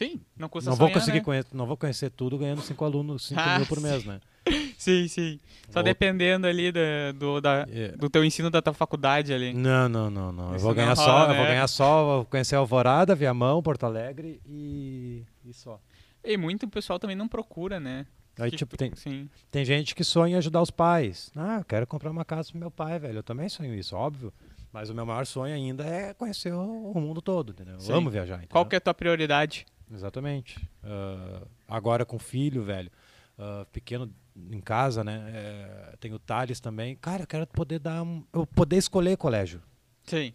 [0.00, 0.20] Eu Sim.
[0.36, 1.24] Não custa não vou sonhar, conseguir né?
[1.24, 4.20] conhecer, não vou conhecer tudo ganhando cinco alunos, cinco Ah, mil por mês, né?
[4.78, 5.40] Sim, sim.
[5.70, 7.88] Só Vou- dependendo ali da, do, da, É.
[7.96, 9.52] do teu ensino da tua faculdade ali.
[9.54, 10.52] Não, não, não, não.
[10.52, 11.36] Eu vou não ganhar rola, só, eu né?
[11.38, 15.80] vou ganhar só, vou conhecer Alvorada, Viamão, Porto Alegre e, e só.
[16.22, 18.06] E muito pessoal também não procura, né?
[18.38, 19.28] Aí, Que- tipo, tem, Sim.
[19.50, 21.30] tem gente que sonha em ajudar os pais.
[21.34, 23.18] Ah, eu quero comprar uma casa pro meu pai, velho.
[23.18, 24.32] Eu também sonho isso, óbvio.
[24.72, 27.80] Mas o meu maior sonho ainda é conhecer o, o mundo todo, entendeu?
[27.80, 27.90] Sim.
[27.92, 28.50] Eu amo viajar, entendeu?
[28.50, 29.64] Qual que é a tua prioridade?
[29.92, 30.68] Exatamente.
[30.82, 32.90] Ah, agora com filho, velho,
[33.38, 34.12] ah, pequeno
[34.50, 35.30] em casa, né?
[35.34, 36.96] É, tem o Thales também.
[36.96, 39.62] Cara, eu quero poder dar um, eu poder escolher colégio.
[40.04, 40.32] Sim.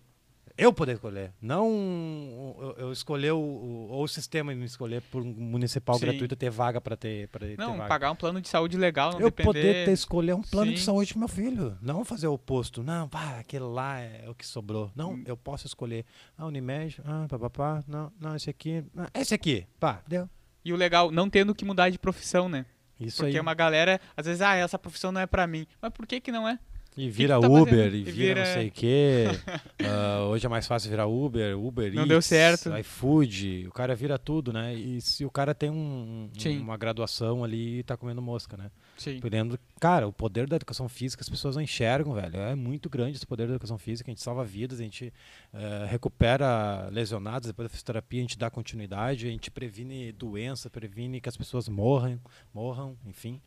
[0.62, 1.34] Eu poder escolher.
[1.42, 6.02] Não eu, eu escolher o, o, ou o sistema me escolher por um municipal Sim.
[6.06, 9.20] gratuito ter vaga para ter, pra ter Não, pagar um plano de saúde legal, não
[9.22, 9.46] eu depender...
[9.48, 10.86] poder ter escolher um plano de Sim.
[10.86, 11.78] saúde pro meu filho.
[11.82, 12.84] Não fazer o oposto.
[12.84, 14.92] Não, pá, aquele lá é o que sobrou.
[14.96, 15.24] Não, Hum.
[15.26, 16.06] eu posso escolher.
[16.38, 17.84] Ah, Unimed, ah, papapá.
[17.88, 18.84] Não, não, esse aqui.
[18.96, 19.66] Ah, esse aqui.
[19.80, 20.30] Pá, deu.
[20.64, 22.68] E o legal, não tendo que mudar de profissão, né?
[23.00, 23.42] Isso Porque aí.
[23.42, 25.66] uma galera, às vezes, ah, essa profissão não é pra mim.
[25.82, 26.60] Mas por que que não é?
[26.98, 27.96] E vira tá Uber, fazendo?
[27.96, 29.26] e vira, vira- não sei o quê.
[29.84, 32.78] Ah, hoje é mais fácil virar Uber, Uber Não Eats, deu certo.
[32.78, 34.76] iFood, o cara vira tudo, né?
[34.76, 38.70] E se o cara tem um- um- uma graduação ali e tá comendo mosca, né?
[38.98, 39.20] Sim.
[39.20, 42.38] Podendo, cara, o poder da educação física as pessoas não enxergam, velho.
[42.38, 44.10] É muito grande esse poder da educação física.
[44.10, 45.12] A gente salva vidas, a gente
[45.54, 51.20] eh, recupera lesionados depois da fisioterapia, a gente dá continuidade, a gente previne doença, previne
[51.20, 52.20] que as pessoas morram,
[52.54, 53.42] morram, enfim.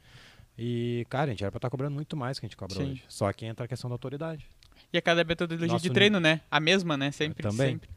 [0.56, 2.92] E, cara, a gente era pra estar cobrando muito mais que a gente cobra Sim.
[2.92, 3.04] hoje.
[3.08, 4.46] Só que entra a questão da autoridade.
[4.92, 6.40] E a cada metodologia Nosso de treino, né?
[6.50, 7.10] A mesma, né?
[7.10, 7.72] Sempre, Também.
[7.72, 7.90] sempre.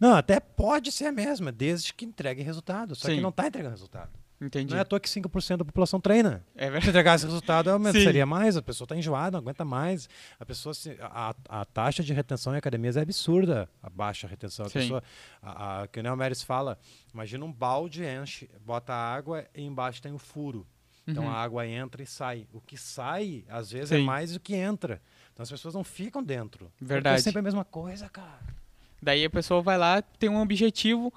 [0.00, 2.94] Não, até pode ser a mesma, desde que entregue resultado.
[2.96, 3.16] Só Sim.
[3.16, 4.10] que não está entregando resultado.
[4.40, 4.72] Entendi.
[4.72, 6.44] Não é à toa que 5% da população treina.
[6.56, 6.88] É Se verdade.
[6.88, 8.02] entregasse resultado, Sim.
[8.02, 8.56] seria mais.
[8.56, 10.08] A pessoa está enjoada, não aguenta mais.
[10.40, 14.66] A pessoa se- a, a taxa de retenção em academias é absurda, a baixa retenção.
[14.66, 14.80] A Sim.
[14.80, 15.02] pessoa,
[15.40, 16.76] a, a, que o Neo Meres fala,
[17.14, 20.66] imagina um balde, enche, bota água e embaixo tem o furo.
[21.06, 21.30] Então Uhum.
[21.30, 22.46] a água entra e sai.
[22.52, 24.04] O que sai, às vezes, é Sim.
[24.04, 25.00] mais do que entra.
[25.32, 26.66] Então as pessoas não ficam dentro.
[26.78, 27.16] Porque Verdade.
[27.18, 28.38] É sempre a mesma coisa, cara.
[29.02, 31.12] Daí a pessoa vai lá, tem um objetivo,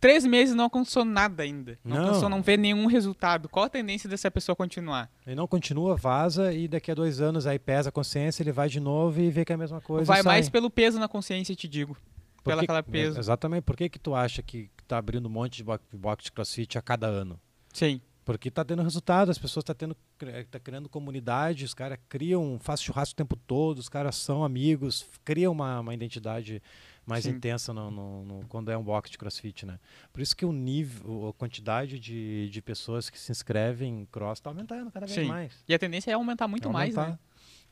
[0.00, 1.78] três meses não alcançou nada ainda.
[1.84, 2.04] Não, Não.
[2.06, 3.48] alcançou, não vê nenhum resultado.
[3.48, 5.08] Qual a tendência dessa pessoa continuar?
[5.24, 8.68] Ele não continua, vaza e daqui a dois anos aí pesa a consciência, ele vai
[8.68, 10.04] de novo e vê que é a mesma coisa.
[10.04, 11.96] vai mais pelo peso na consciência, te digo.
[12.42, 13.18] Por pelo que- aquela peso.
[13.20, 13.62] Exatamente.
[13.62, 16.76] Por que que tu acha que tá abrindo um monte de bo- box de crossfit
[16.78, 17.38] a cada ano?
[17.72, 18.00] Sim.
[18.28, 22.58] Porque tá tendo resultado, as pessoas tá tendo cri- tá criando comunidade, os caras criam,
[22.60, 26.62] faz churrasco o tempo todo, os caras são amigos, criam uma, uma identidade
[27.06, 27.30] mais Sim.
[27.30, 29.80] intensa no, no- no- quando é um box de crossfit, né?
[30.12, 34.40] Por isso que o nível, a quantidade de, de pessoas que se inscrevem em cross
[34.40, 35.26] tá aumentando cada vez Sim.
[35.26, 35.64] mais.
[35.66, 37.02] E a tendência é aumentar muito mais, né?
[37.02, 37.20] aumentar.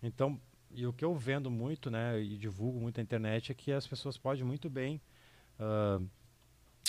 [0.02, 0.40] Então,
[0.74, 3.86] e o que eu vendo muito, né, e divulgo muito na internet é que as
[3.86, 5.02] pessoas podem muito bem
[5.60, 6.00] ah,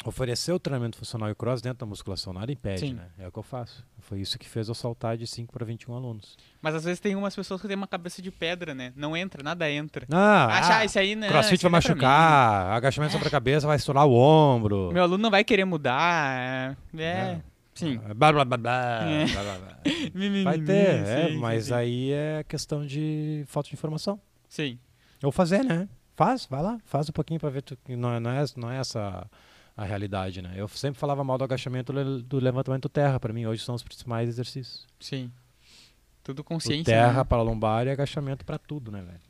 [0.06, 2.94] oferecer o treinamento funcional e cross dentro da musculação, nada impede, Sim.
[2.94, 3.08] né?
[3.18, 3.86] É o que eu faço.
[4.00, 6.38] Foi isso que fez eu saltar de 5 para 21 alunos.
[6.62, 8.94] Mas às vezes tem umas pessoas que têm uma cabeça de pedra, né?
[8.96, 10.06] Não entra, nada entra.
[10.12, 11.28] Ah, Acha, ah, ah, esse aí não.
[11.28, 14.92] crossfit vai é machucar, agachamento sobre a cabeça vai estourar o ombro.
[14.94, 16.40] Meu aluno não vai querer mudar.
[16.40, 16.76] É.
[16.98, 17.34] é.
[17.34, 17.58] Não.
[17.74, 18.00] Sim.
[18.10, 19.26] Ah, Blá, blá, blá, blá, É.
[19.26, 19.78] blá, blá, blá.
[20.44, 24.20] Vai ter, é, sim, mas sim, aí é questão de falta de informação.
[24.50, 24.80] Sim.
[25.24, 25.88] Ou fazer, né?
[26.16, 28.78] Faz, vai lá, faz um pouquinho pra ver tu, não, é, não, é, não é
[28.80, 29.30] essa
[29.78, 30.54] a realidade, né?
[30.56, 34.28] Eu sempre falava mal do agachamento do levantamento terra, pra mim hoje são os principais
[34.28, 34.88] exercícios.
[35.00, 35.32] Sim.
[36.24, 36.92] Tudo O consciência.
[36.94, 37.24] terra né?
[37.24, 39.22] para lombar e agachamento pra tudo, né, velho?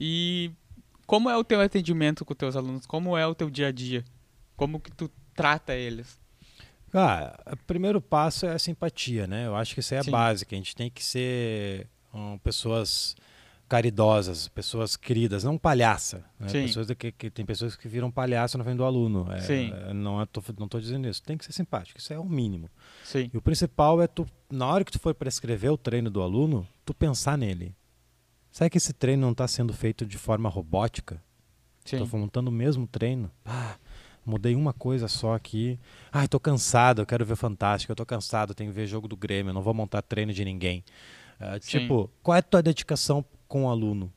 [0.00, 0.50] E
[1.06, 2.86] Como é o teu atendimento com os teus alunos?
[2.86, 4.04] Como é o teu dia a dia?
[4.56, 6.18] Como que tu trata eles?
[6.92, 9.46] Ah, o primeiro passo é a simpatia, né?
[9.46, 10.10] Eu acho que isso é a Sim.
[10.10, 10.54] básica.
[10.54, 13.14] A gente tem que ser hum, pessoas
[13.68, 16.24] caridosas, pessoas queridas, não palhaça.
[16.40, 16.48] Né?
[16.50, 19.30] Pessoas que, que tem pessoas que viram palhaço na frente do aluno.
[19.30, 19.72] É, Sim.
[19.72, 21.22] é, não estou não tô dizendo isso.
[21.22, 21.98] Tem que ser simpático.
[21.98, 22.70] Isso é o mínimo.
[23.04, 23.30] Sim.
[23.32, 26.66] E o principal é tu, na hora que tu for prescrever o treino do aluno,
[26.84, 27.74] tu pensar nele.
[28.50, 31.22] Sabe que esse treino não está sendo feito de forma robótica?
[31.84, 33.30] Estou montando o mesmo treino.
[33.44, 33.76] Ah,
[34.24, 35.78] mudei uma coisa só aqui.
[36.12, 39.16] Ai, tô cansado, eu quero ver Fantástico, eu tô cansado, tenho que ver jogo do
[39.16, 40.84] Grêmio, eu não vou montar treino de ninguém.
[41.60, 41.78] Sim.
[41.80, 44.12] tipo, qual é a tua dedicação com o aluno?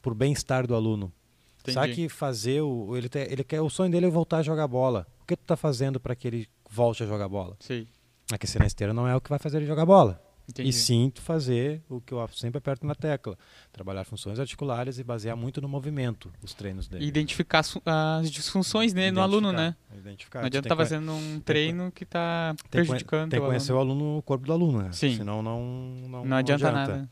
[0.00, 1.12] Por bem-estar do aluno?
[1.60, 1.74] Entendi.
[1.74, 2.96] Sabe que fazer o.
[2.96, 5.06] Ele, te- ele quer, o sonho dele é voltar a jogar bola.
[5.20, 7.56] O que tu tá fazendo para que ele volte a jogar bola?
[7.58, 7.86] Sim.
[8.32, 10.22] Aquecer na esteira não é o que vai fazer ele jogar bola.
[10.48, 10.68] Entendi.
[10.68, 13.36] E sim tu fazer o que eu sempre aperto na tecla.
[13.72, 17.04] Trabalhar funções articulares e basear muito no movimento os treinos dele.
[17.04, 19.74] E identificar as, fu- as disfunções né, no aluno, né?
[19.96, 20.38] Identificar.
[20.40, 24.18] Não adianta estar que- fazendo um treino que está prejudicando Tem que conhecer o aluno,
[24.18, 24.92] o corpo do aluno, né?
[24.92, 25.16] Sim.
[25.16, 25.60] Senão não,
[26.08, 27.10] não, Não, adianta, nada.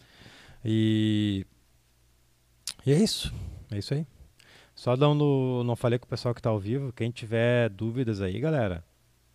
[0.64, 1.44] E,
[2.86, 3.32] e é isso.
[3.70, 4.06] É isso aí.
[4.74, 5.62] Só dando.
[5.64, 6.92] Não falei com o pessoal que está ao vivo.
[6.92, 8.84] Quem tiver dúvidas aí, galera,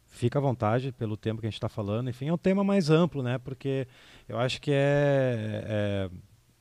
[0.08, 2.10] fica à vontade pelo tempo que a gente está falando.
[2.10, 3.38] Enfim, é um tema mais amplo, né?
[3.38, 3.88] Porque
[4.28, 6.10] eu acho que é, é,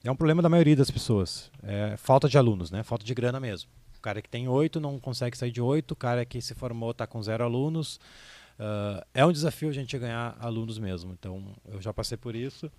[0.05, 1.51] é um problema da maioria das pessoas.
[1.63, 2.83] É falta de alunos, né?
[2.83, 3.71] Falta de grana mesmo.
[3.99, 5.93] O cara que tem oito não consegue sair de oito.
[5.93, 7.99] O cara que se formou está com zero alunos.
[8.59, 11.13] Ah, é um desafio a gente ganhar alunos mesmo.
[11.13, 12.71] Então, eu já passei por isso.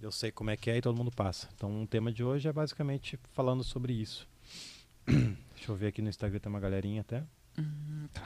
[0.00, 1.48] Eu sei como é que é e todo mundo passa.
[1.54, 4.28] Então, o tema de hoje é basicamente falando sobre isso.
[5.06, 7.24] Deixa eu ver aqui no Instagram, tem uma galerinha até.
[7.58, 8.22] Hum, tá.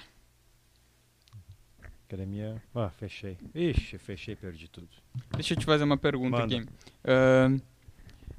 [2.07, 2.63] Academia.
[2.75, 3.39] Ah, fechei.
[3.55, 4.89] Ixi, fechei, perdi tudo.
[5.35, 6.59] Deixa eu te fazer uma pergunta Manda.
[6.59, 6.69] aqui.
[7.05, 7.59] Ahn,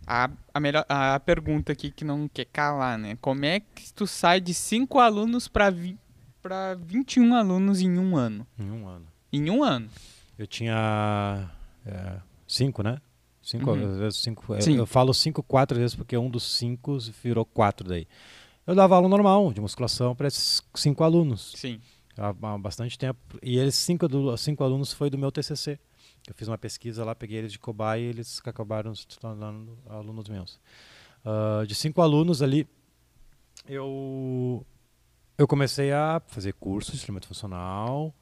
[0.05, 3.17] a, a, melhor, a pergunta aqui que não quer calar, né?
[3.19, 5.97] Como é que tu sai de 5 alunos para vi,
[6.39, 8.45] pra 21 alunos em um ano?
[8.59, 9.07] Em um ano.
[9.31, 9.89] Em um ano?
[10.37, 11.49] Eu tinha
[11.83, 13.01] é, cinco, né?
[13.43, 13.91] Cinco, Uhum.
[13.91, 14.53] às vezes cinco.
[14.55, 14.77] eu- Sim.
[14.77, 18.07] Eu, falo cinco, quatro vezes porque um dos cinco virou quatro daí.
[18.65, 21.53] Eu dava aula normal de musculação para esses cinco alunos.
[21.57, 21.79] Sim.
[22.17, 23.19] há, há bastante tempo.
[23.43, 25.77] E eles, cinco, cinco alunos, foi do meu TCC.
[26.27, 30.29] Eu fiz uma pesquisa lá, peguei eles de cobaia e eles acabaram se tornando alunos
[30.29, 30.57] meus.
[31.25, 32.65] Ah, de cinco alunos ali,
[33.67, 34.65] eu,
[35.37, 38.13] eu comecei a fazer curso de instrumento funcional.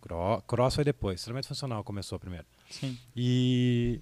[0.00, 2.46] Cro- Cross foi depois, instrumento funcional começou primeiro.
[2.70, 2.96] Sim.
[3.14, 4.00] E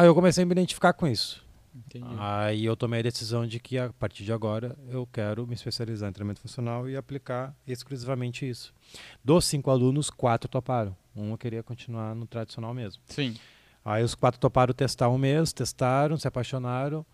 [0.00, 1.44] aí eu comecei a me identificar com isso.
[1.74, 2.06] Entendi.
[2.18, 6.08] Aí eu tomei a decisão de que a partir de agora eu quero me especializar
[6.08, 8.74] em treinamento funcional e aplicar exclusivamente isso.
[9.22, 10.96] Dos cinco alunos, quatro toparam.
[11.14, 13.02] Um eu queria continuar no tradicional mesmo.
[13.06, 13.36] Sim.
[13.84, 17.04] Aí os quatro toparam testar um mês, testaram, se apaixonaram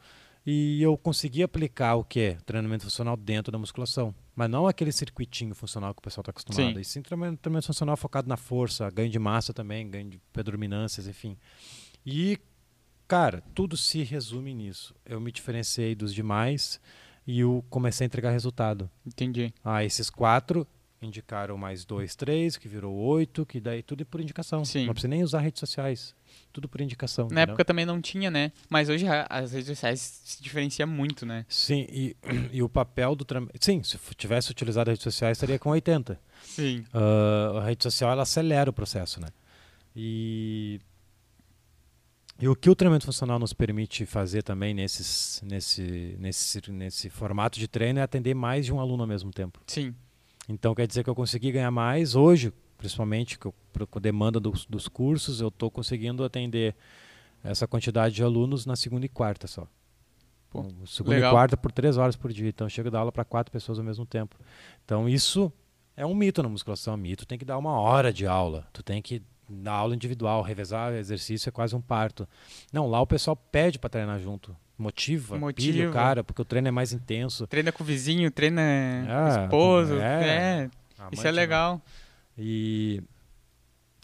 [0.47, 2.37] e eu consegui aplicar o que?
[2.47, 4.15] Treinamento funcional dentro da musculação.
[4.35, 6.75] Mas não aquele circuitinho funcional que o pessoal está acostumado.
[6.75, 6.81] Sim.
[6.81, 11.09] E sim treinamento, treinamento funcional focado na força, ganho de massa também, ganho de predominâncias,
[11.09, 11.37] enfim.
[12.05, 12.39] E,
[13.07, 14.95] cara, tudo se resume nisso.
[15.05, 16.81] Eu me diferenciei dos demais
[17.27, 18.91] e eu comecei a entregar resultado.
[19.07, 19.53] Entendi.
[19.65, 20.67] Ah, esses quatro
[21.01, 24.65] indicaram mais dois, três, que virou oito, que daí tudo é por indicação.
[24.65, 24.87] Sim.
[24.87, 26.15] Não precisa nem usar redes sociais.
[26.53, 27.27] Tudo por indicação.
[27.27, 27.43] Na entendeu?
[27.53, 28.53] época também não tinha, né?
[28.69, 31.45] Mas hoje as redes sociais se diferenciam muito, né?
[31.49, 32.17] Sim, e,
[32.53, 33.27] e o papel do.
[33.61, 36.19] Sim, se tivesse utilizado as redes sociais, estaria com 80.
[36.43, 36.85] Sim.
[36.93, 39.29] Ah, a rede social ela acelera o processo, né?
[39.95, 40.81] E,
[42.41, 47.59] e o que o treinamento funcional nos permite fazer também nesses, nesse, nesse, nesse formato
[47.59, 49.61] de treino é atender mais de um aluno ao mesmo tempo.
[49.67, 49.95] Sim.
[50.49, 53.53] Então quer dizer que eu consegui ganhar mais hoje, principalmente com
[53.95, 56.75] a demanda dos, dos cursos, eu estou conseguindo atender
[57.43, 59.67] essa quantidade de alunos na segunda e quarta só.
[60.51, 61.33] Pô, Então, segunda legal.
[61.33, 62.49] e quarta por três horas por dia.
[62.49, 64.37] Então eu chego a dar aula para quatro pessoas ao mesmo tempo.
[64.85, 65.53] Então isso
[65.97, 66.97] é um mito na musculação.
[66.97, 68.69] Mito tem que dar uma hora de aula.
[68.73, 72.29] Tu tem que dar aula individual, revezar exercício é quase um parto.
[72.73, 74.57] Não, lá o pessoal pede para treinar junto.
[74.79, 75.91] Motiva, pilha Motiva.
[75.91, 77.47] o cara, porque o treino é mais intenso.
[77.47, 78.63] Treina com o vizinho, treina
[79.09, 79.95] Ah, esposo.
[79.95, 80.25] é.
[80.25, 80.71] É.
[81.13, 81.37] Isso é né?
[81.37, 81.81] legal.
[82.37, 83.03] E,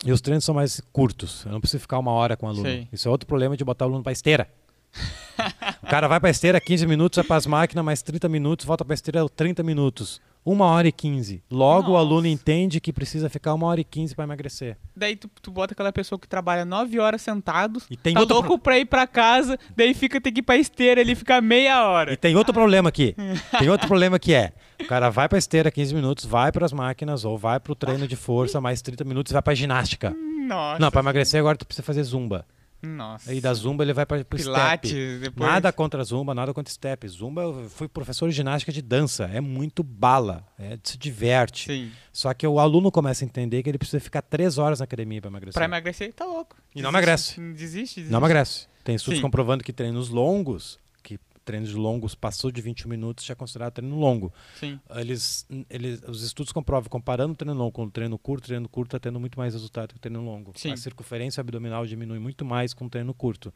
[0.04, 1.44] e os treinos são mais curtos.
[1.44, 2.64] Eu não preciso ficar uma hora com o aluno.
[2.64, 2.88] Sei.
[2.90, 4.48] Isso é outro problema de botar o aluno para esteira.
[5.82, 8.84] o cara vai para esteira 15 minutos, vai para as máquinas mais 30 minutos, volta
[8.84, 10.20] para esteira 30 minutos.
[10.44, 11.42] Uma hora e 15.
[11.50, 12.04] Logo o Nossa.
[12.04, 14.76] aluno entende que precisa ficar uma hora e 15 para emagrecer.
[14.94, 18.36] Daí tu, tu bota aquela pessoa que trabalha nove horas sentado, E tem tá outro
[18.36, 21.86] louco pra ir pra casa, daí fica tem que ir pra esteira, ele fica meia
[21.86, 22.12] hora.
[22.12, 23.14] E tem outro problema aqui.
[23.58, 26.72] Tem outro problema que é: o cara vai para esteira 15 minutos, vai para as
[26.72, 30.10] máquinas ou vai para o treino de força mais 30 minutos e vai para ginástica.
[30.48, 30.80] Nossa.
[30.80, 32.44] Não, para emagrecer agora tu precisa fazer zumba.
[32.82, 33.30] Nossa.
[33.30, 35.18] Aí da Zumba ele vai para o Pilates, step.
[35.20, 35.50] depois.
[35.50, 37.06] Nada contra Zumba, nada contra step.
[37.08, 39.24] Zumba, eu fui professor de ginástica de dança.
[39.32, 41.66] É muito bala, é, se diverte.
[41.72, 41.92] Sim.
[42.12, 45.20] Só que o aluno começa a entender que ele precisa ficar três horas na academia
[45.20, 45.54] para emagrecer.
[45.54, 46.56] Pra emagrecer, tá louco.
[46.74, 46.96] E não Desiste.
[46.96, 47.40] emagrece.
[47.40, 48.10] Desiste, desiste.
[48.10, 48.66] Não emagrece.
[48.82, 49.22] Tem estudos Sim.
[49.22, 50.78] comprovando que treinos longos,
[51.44, 54.32] treinos longos passou de 21 minutos já é considerado treino longo.
[54.58, 54.78] Sim.
[54.96, 58.68] Eles, eles, os estudos comprovam, comparando o treino longo com o treino curto, o treino
[58.68, 60.52] curto está tendo muito mais resultado que o treino longo.
[60.56, 60.72] Sim.
[60.72, 63.52] A circunferência abdominal diminui muito mais com o treino curto,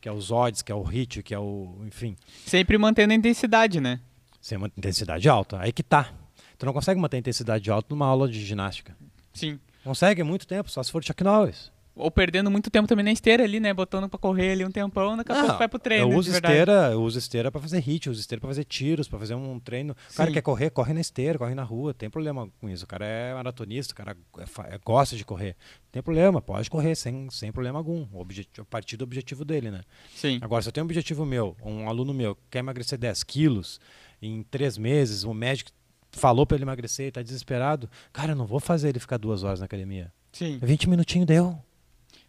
[0.00, 2.16] que é os odds, que é o HIIT, que é o, enfim,
[2.46, 4.00] Sempre mantendo a intensidade, né?
[4.40, 5.60] sem uma intensidade alta.
[5.60, 6.12] Aí que tá.
[6.58, 8.96] Tu não consegue manter a intensidade alta numa aula de ginástica.
[9.32, 9.58] Sim.
[9.84, 11.70] Consegue muito tempo, só se for Chuck Norris.
[11.94, 13.74] Ou perdendo muito tempo também na esteira ali, né?
[13.74, 16.10] Botando pra correr ali um tempão, daqui a pouco vai pro treino.
[16.10, 19.08] eu uso esteira, eu uso esteira para fazer hit, eu uso esteira para fazer tiros,
[19.08, 19.94] para fazer um treino.
[20.10, 20.34] O cara Sim.
[20.34, 22.84] quer correr, corre na esteira, corre na rua, tem problema com isso.
[22.84, 25.56] O cara é maratonista, o cara é é- gosta de correr.
[25.90, 28.06] Tem problema, pode correr sem, sem problema algum.
[28.12, 29.82] O objetivo, a partir do objetivo dele, né?
[30.14, 30.38] Sim.
[30.40, 33.80] Agora, se eu tenho um objetivo meu, um aluno meu que quer emagrecer 10 quilos
[34.22, 35.70] em três meses, o médico
[36.12, 39.42] falou para ele emagrecer e está desesperado, cara, eu não vou fazer ele ficar duas
[39.42, 40.12] horas na academia.
[40.32, 40.58] Sim.
[40.62, 41.58] 20 minutinhos deu.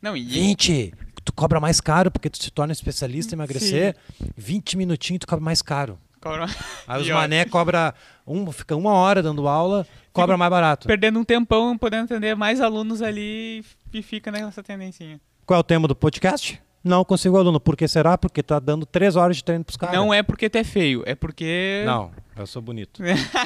[0.02, 0.94] Não, e 20!
[1.24, 3.96] Tu cobra mais caro porque tu se torna especialista em emagrecer.
[4.36, 6.00] 20 minutinhos tu cobra mais caro.
[6.20, 6.46] Cobra-
[6.88, 7.94] Aí os E olha- mané cobra
[8.26, 10.88] um, fica uma hora dando aula, cobra mais barato.
[10.88, 15.20] perdendo um tempão, podendo atender mais alunos ali e fica nessa tendencinha.
[15.46, 16.62] Qual é o tema do podcast?
[16.84, 17.60] Não consigo aluno.
[17.60, 18.18] Por que será?
[18.18, 19.96] Porque tá dando três horas de treino pros caras.
[19.96, 21.84] Não é porque tu é feio, é porque.
[21.86, 23.04] Não, eu sou bonito.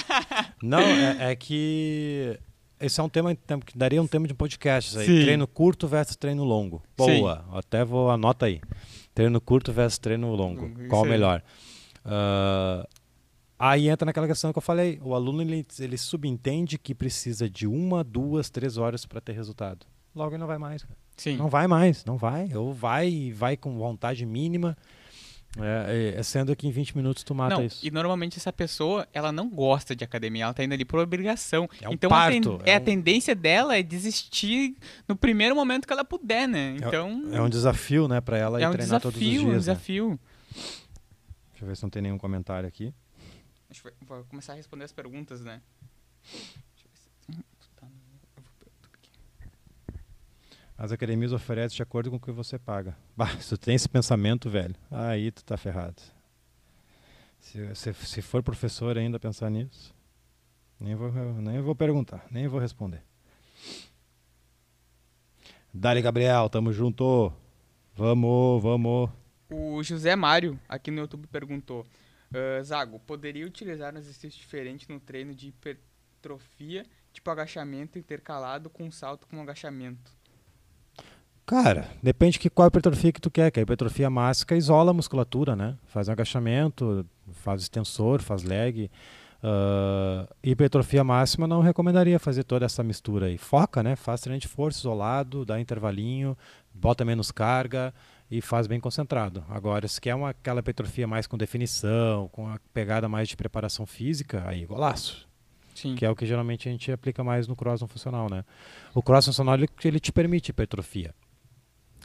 [0.63, 2.39] Não, é, é que
[2.85, 4.97] esse é um tema que daria um tema de podcast.
[4.97, 5.05] Aí.
[5.05, 5.21] Sim.
[5.21, 6.83] Treino curto versus treino longo.
[6.95, 7.45] Boa.
[7.51, 8.61] Até vou anota aí.
[9.13, 10.67] Treino curto versus treino longo.
[10.79, 11.41] Isso Qual o melhor?
[12.03, 12.87] Ah,
[13.57, 14.99] aí entra naquela questão que eu falei.
[15.03, 19.85] O aluno ele, ele subentende que precisa de uma, duas, três horas para ter resultado.
[20.15, 20.83] Logo ele não vai mais.
[20.83, 20.95] cara.
[21.17, 21.37] Sim.
[21.37, 22.53] Não vai mais, não vai.
[22.55, 24.77] Ou vai e vai com vontade mínima.
[25.57, 27.85] É, é, sendo que em 20 minutos tu mata Não, isso.
[27.85, 31.69] e normalmente essa pessoa, ela não gosta de academia, ela tá indo ali por obrigação.
[31.81, 34.75] É um então a, ten- parto, é é a um- tendência dela é desistir
[35.07, 36.73] no primeiro momento que ela puder, né?
[36.81, 39.39] É- Então É um desafio, né, pra ela é ir um treinar todos os desafio,
[39.39, 39.43] dias.
[39.49, 39.57] um né?
[39.59, 40.19] desafio.
[41.51, 42.93] Deixa eu ver se não tem nenhum comentário aqui.
[44.05, 45.61] Vou começar a responder as perguntas, né?
[46.31, 46.47] Deixa
[46.85, 47.91] eu ver se- Hum, tu tá no-
[48.37, 49.99] eu vou- eu tô aqui.
[50.77, 52.97] As academias oferecem de acordo com o que você paga.
[53.15, 56.01] Bah, se tu tem esse pensamento, velho, aí tu tá ferrado.
[57.39, 59.93] Se, se, se for professor ainda pensar nisso,
[60.79, 63.01] nem vou, nem vou perguntar, nem vou responder.
[65.73, 67.31] Dali, Gabriel, tamo junto.
[67.95, 69.09] Vamos, vamos.
[69.49, 71.85] O José Mário, aqui no YouTube, perguntou:
[72.33, 78.89] "Ah, Zago, poderia utilizar um exercício diferente no treino de hipertrofia, tipo agachamento intercalado com
[78.91, 80.11] salto com agachamento?
[81.45, 83.51] Cara, depende de qual hipertrofia que tu quer.
[83.51, 85.75] Que a hipertrofia máxima isola a musculatura, né?
[85.85, 88.89] Faz um agachamento, faz extensor, faz leg.
[89.47, 93.37] Ah, hipertrofia máxima não recomendaria fazer toda essa mistura aí.
[93.37, 93.95] Foca, né?
[93.95, 96.35] Faz treino de força isolado, dá intervalinho,
[96.73, 97.93] bota menos carga
[98.29, 99.45] e faz bem concentrado.
[99.47, 103.85] Agora, se quer uma, aquela hipertrofia mais com definição, com a pegada mais de preparação
[103.85, 105.27] física, aí golaço
[105.75, 105.93] Sim.
[105.93, 108.43] que é o que geralmente a gente aplica mais no cross não funcional, né?
[108.95, 111.13] O cross funcional ele, ele te permite hipertrofia.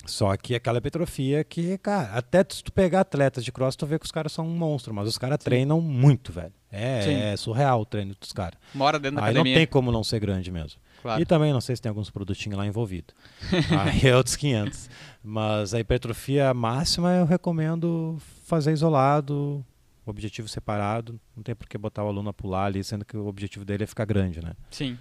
[0.06, 3.98] Só que aquela hipertrofia que, cara, até se tu pegar atletas de cross, tu vê
[3.98, 6.52] que os caras são um monstro, mas os caras treinam muito, velho.
[6.72, 8.58] É, é surreal o treino dos caras.
[8.74, 9.56] Mora dentro da Aí não academia.
[9.58, 10.80] tem como não ser grande mesmo.
[11.02, 11.20] Claro.
[11.20, 13.14] E também não sei se tem alguns produtinhos lá envolvidos.
[13.80, 14.88] Aí é outros 500.
[15.22, 19.64] Mas a hipertrofia máxima eu recomendo fazer isolado,
[20.06, 21.18] objetivo separado.
[21.36, 23.84] Não tem por que botar o aluno a pular ali, sendo que o objetivo dele
[23.84, 24.52] é ficar grande, né?
[24.70, 24.98] Sim.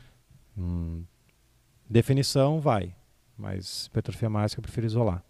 [0.57, 1.03] Hum,
[1.89, 2.93] definição vai,
[3.39, 5.23] mas hipertrofia máxima eu prefiro isolar.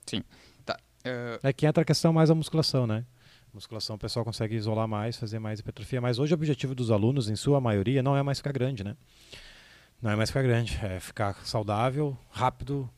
[1.04, 3.06] Ah, É que entra a questão mais da musculação, né?
[3.54, 7.30] Musculação o pessoal consegue isolar mais, fazer mais hipertrofia, mas hoje o objetivo dos alunos,
[7.30, 8.95] em sua maioria, não é mais ficar grande, né?
[10.02, 12.89] Não é mais ficar grande, é ficar saudável, rápido,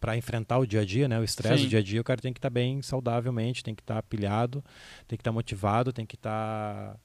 [0.00, 1.18] para enfrentar o dia a dia, né?
[1.20, 1.64] O estresse Sim.
[1.64, 4.62] do dia a dia, o cara tem que estar bem saudavelmente, tem que estar pilhado,
[5.06, 6.96] tem que estar motivado, tem que estar.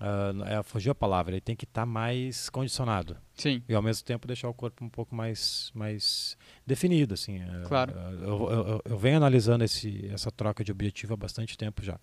[0.00, 3.62] Ah, é, fugiu a palavra, ele tem que estar mais condicionado sim.
[3.68, 6.36] e ao mesmo tempo deixar o corpo um pouco mais, mais
[6.66, 7.92] definido assim é, Claro.
[7.96, 11.98] é, eu, eu, eu venho analisando esse, essa troca de objetivo há bastante tempo já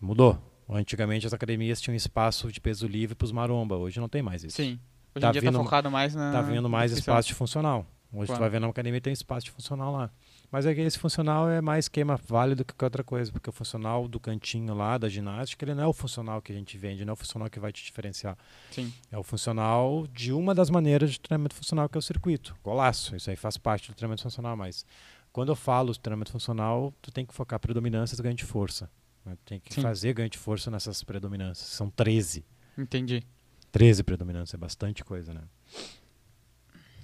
[0.00, 4.22] mudou antigamente as academias tinham espaço de peso livre para os maromba hoje não tem
[4.22, 4.78] mais isso Sim.
[5.14, 6.32] Hoje Tá em dia vindo- tá focado mais na.
[6.32, 8.38] tá vendo mais espaço de funcional hoje Claro.
[8.38, 10.10] tu vai ver na academia tem espaço de funcional lá
[10.50, 13.52] mas é que esse funcional é mais queima válido que qualquer outra coisa porque o
[13.52, 17.04] funcional do cantinho lá da ginástica ele não é o funcional que a gente vende
[17.04, 18.36] não é o funcional que vai te diferenciar
[18.70, 18.92] Sim.
[19.10, 22.56] é o funcional de uma das maneiras de treinamento funcional que é o circuito.
[22.62, 24.84] Golaço, isso aí faz parte do treinamento funcional, mas
[25.32, 28.90] quando eu falo de treinamento funcional, tu tem que focar predominâncias e ganho de força.
[29.24, 29.36] né?
[29.36, 29.82] Tu tem que Sim.
[29.82, 31.68] fazer ganho de força nessas predominâncias.
[31.68, 32.44] São 13.
[32.78, 33.22] Entendi.
[33.70, 35.42] 13 predominâncias, é bastante coisa, né?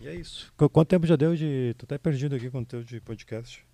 [0.02, 0.52] E é isso.
[0.56, 1.74] Qu- Quanto tempo já deu de.
[1.78, 3.64] Tô até perdido aqui quanto deu de podcast.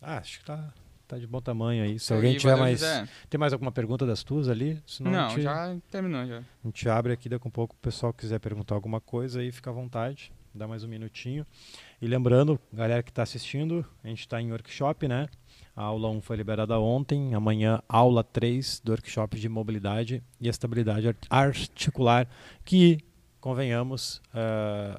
[0.00, 0.72] Ah, acho que tá,
[1.08, 1.98] tá de bom tamanho aí.
[1.98, 2.80] Se alguém Aí, tiver mais.
[2.80, 3.08] José.
[3.30, 4.82] Tem mais alguma pergunta das tuas ali?
[4.86, 6.38] Senão Não, gente, já terminou já.
[6.40, 7.74] a gente abre aqui daqui a um pouco.
[7.74, 10.30] O pessoal quiser perguntar alguma coisa aí, fica à vontade.
[10.54, 11.44] Dá mais um minutinho.
[12.00, 15.26] E lembrando, galera que está assistindo, a gente está em workshop, né?
[15.74, 17.34] A aula 1 foi liberada ontem.
[17.34, 22.28] Amanhã, aula 3 do workshop de mobilidade e estabilidade art- articular,
[22.64, 22.98] que,
[23.44, 24.98] convenhamos, eh,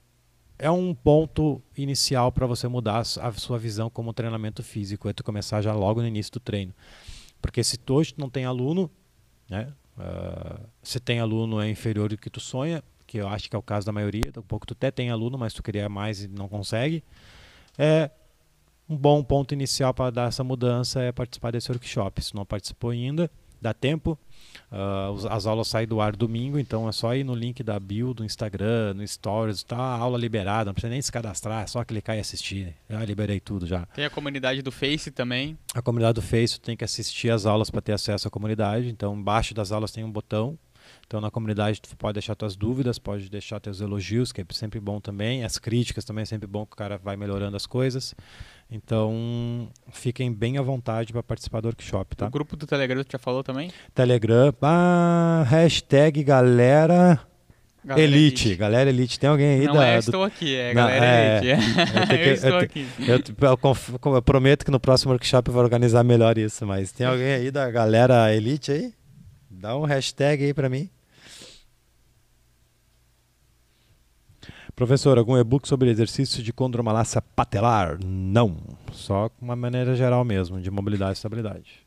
[0.60, 5.10] é um ponto inicial para você mudar a su- a sua visão como treinamento físico.
[5.10, 6.72] É tu começar já logo no início do treino.
[7.42, 8.88] Porque se tu hoje não tem aluno,
[9.50, 9.74] né?
[9.98, 13.60] ah, se tem aluno é inferior do que tu sonha, que eu acho que é
[13.60, 16.28] o caso da maioria, a pouco tu até tem aluno, mas tu queria mais e
[16.28, 17.04] não consegue.
[17.80, 18.12] É
[18.88, 22.24] um bom ponto inicial para dar essa mudança é participar desse workshop.
[22.24, 23.28] Se não participou ainda,
[23.62, 24.18] dá tempo.
[25.14, 28.14] Os- as aulas saem do ar domingo, então é só ir no link da bio
[28.14, 31.84] do Instagram, no Stories, tá a aula liberada, não precisa nem se cadastrar, é só
[31.84, 32.74] clicar e assistir.
[32.90, 33.86] Já liberei tudo já.
[33.88, 35.58] Tem a comunidade do Face também.
[35.74, 38.88] A comunidade do Face tem que assistir as aulas para ter acesso à comunidade.
[38.90, 40.58] Então, embaixo das aulas tem um botão.
[41.06, 44.80] Então, na comunidade tu pode deixar tuas dúvidas, pode deixar teus elogios, que é sempre
[44.80, 45.44] bom também.
[45.44, 48.14] As críticas também é sempre bom que o cara vai melhorando as coisas.
[48.70, 52.28] Então, fiquem bem à vontade para participar do workshop, tá?
[52.28, 53.72] O grupo do Telegram tu já falou também?
[53.94, 57.20] Telegram, ah, hashtag galera
[57.86, 58.56] Galera elite.
[58.56, 59.20] Galera elite.
[59.20, 61.62] Tem alguém aí Não da, é, do estou aqui, é Não, galera é, elite.
[61.78, 62.88] eu tenho que- eu estou eu aqui.
[63.00, 67.06] Eu, eu eu prometo que no próximo workshop eu vou organizar melhor isso, mas tem
[67.06, 68.94] alguém aí da galera elite aí?
[69.66, 70.88] Dá um hashtag aí pra mim.
[74.76, 77.98] Professor, algum e-book sobre exercício de condromalácia patelar?
[78.06, 78.58] Não.
[78.92, 81.84] Só uma maneira geral mesmo, de mobilidade e estabilidade.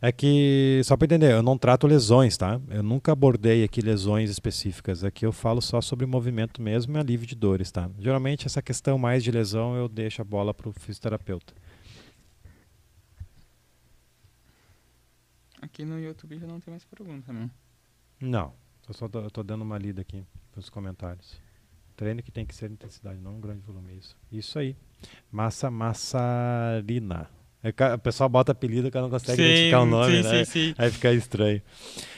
[0.00, 2.60] É que, só para entender, eu não trato lesões, tá?
[2.70, 5.02] Eu nunca abordei aqui lesões específicas.
[5.02, 7.90] Aqui eu falo só sobre movimento mesmo e alívio de dores, tá?
[7.98, 11.52] Geralmente essa questão mais de lesão eu deixo a bola pro fisioterapeuta.
[15.78, 17.48] Aqui no YouTube já não tem mais pergunta, não.
[18.20, 18.52] Não,
[18.88, 20.24] eu só tô, eu tô dando uma lida aqui
[20.56, 21.40] nos comentários.
[21.94, 23.96] Treino que tem que ser intensidade, não um grande volume.
[23.96, 24.74] Isso, isso aí.
[25.30, 27.30] Massa massarina.
[27.62, 30.44] É O pessoal bota apelido que não consegue identificar o nome, sim, né?
[30.44, 30.74] sim, sim.
[30.76, 31.62] Aí fica estranho.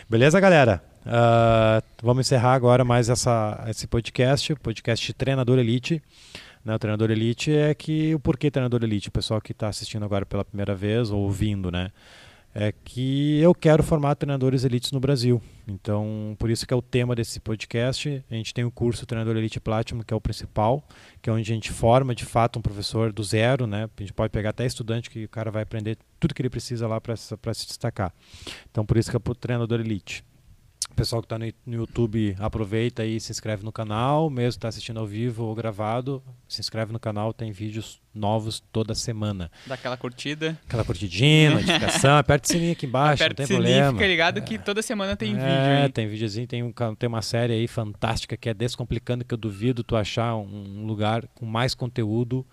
[0.08, 0.82] Beleza, galera?
[1.04, 6.02] Ah, vamos encerrar agora mais essa, esse podcast, o podcast Treinador Elite.
[6.64, 10.02] Né, o Treinador Elite é que o porquê Treinador Elite, o pessoal que está assistindo
[10.02, 11.92] agora pela primeira vez ou ouvindo, né?
[12.52, 15.40] É que eu quero formar treinadores elites no Brasil.
[15.68, 18.24] Então, por isso que é o tema desse podcast.
[18.28, 20.82] A gente tem o curso Treinador Elite Platinum, que é o principal,
[21.22, 23.88] que é onde a gente forma de fato um professor do zero, né?
[23.96, 26.88] A gente pode pegar até estudante que o cara vai aprender tudo que ele precisa
[26.88, 28.12] lá para se destacar.
[28.68, 30.24] Então, por isso que é o treinador elite.
[30.90, 34.68] O pessoal que está no, no YouTube aproveita e se inscreve no canal, mesmo está
[34.68, 39.50] assistindo ao vivo ou gravado, se inscreve no canal, tem vídeos novos toda semana.
[39.66, 40.58] Dá aquela curtida.
[40.66, 43.92] Aquela curtidinha, notificação, aperta o sininho aqui embaixo, Aperta não o tem sininho, problema.
[43.98, 47.54] fica ligado que toda semana tem vídeo, É, tem videozinho, tem, um, tem uma série
[47.54, 52.44] aí fantástica que é Descomplicando, que eu duvido tu achar um, lugar com mais conteúdo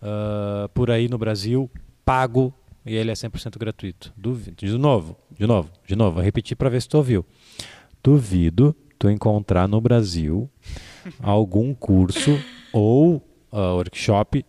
[0.00, 1.70] ah, por aí no Brasil,
[2.04, 2.54] pago,
[2.84, 4.12] e ele é 100% gratuito.
[4.16, 4.56] Duvido.
[4.56, 7.24] De novo, de novo, de novo, vou repetir para ver se tu ouviu.
[8.02, 10.50] Duvido tu encontrar no Brasil
[11.20, 12.38] algum curso
[12.72, 14.44] ou ah, workshop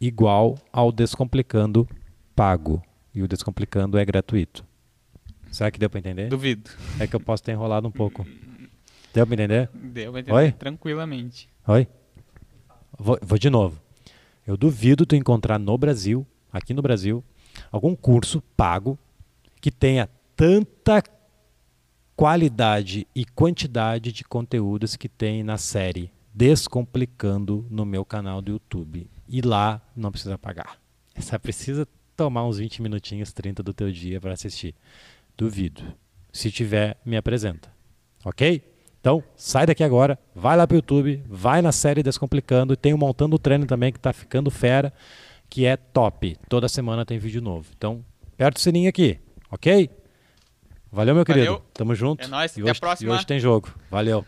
[0.00, 1.88] igual ao Descomplicando
[2.34, 2.82] pago.
[3.14, 4.64] E o Descomplicando é gratuito.
[5.50, 6.28] Será que deu para entender?
[6.28, 6.70] Duvido.
[6.98, 8.26] É que eu posso ter enrolado um pouco.
[9.12, 9.68] Deu pra entender?
[9.74, 10.52] Deu pra entender Oi?
[10.52, 11.48] tranquilamente.
[11.68, 11.86] Oi?
[12.98, 13.80] Vou, vou de novo.
[14.46, 17.22] Eu duvido tu encontrar no Brasil, aqui no Brasil,
[17.72, 18.98] algum curso pago
[19.60, 21.02] que tenha tanta
[22.14, 29.06] qualidade e quantidade de conteúdos que tem na série Descomplicando no meu canal do YouTube.
[29.28, 30.78] E lá não precisa pagar.
[31.20, 34.74] Só precisa tomar uns 20 minutinhos, 30 do teu dia para assistir.
[35.36, 35.82] Duvido.
[36.32, 37.70] Se tiver, me apresenta.
[38.24, 38.62] Ok?
[38.98, 42.98] Então, sai daqui agora, vai lá pro YouTube, vai na série Descomplicando e tem o
[42.98, 44.92] Montando o Treino também que tá ficando fera,
[45.52, 46.34] que é top.
[46.48, 47.68] Toda semana tem vídeo novo.
[47.76, 49.18] Então, aperta o sininho aqui,
[49.50, 49.90] ok?
[50.90, 51.44] Valeu, meu Valeu.
[51.44, 51.62] querido.
[51.74, 52.24] Tamo junto.
[52.24, 53.12] É nóis, E até a próxima.
[53.12, 53.68] E hoje tem jogo.
[53.90, 54.24] Valeu.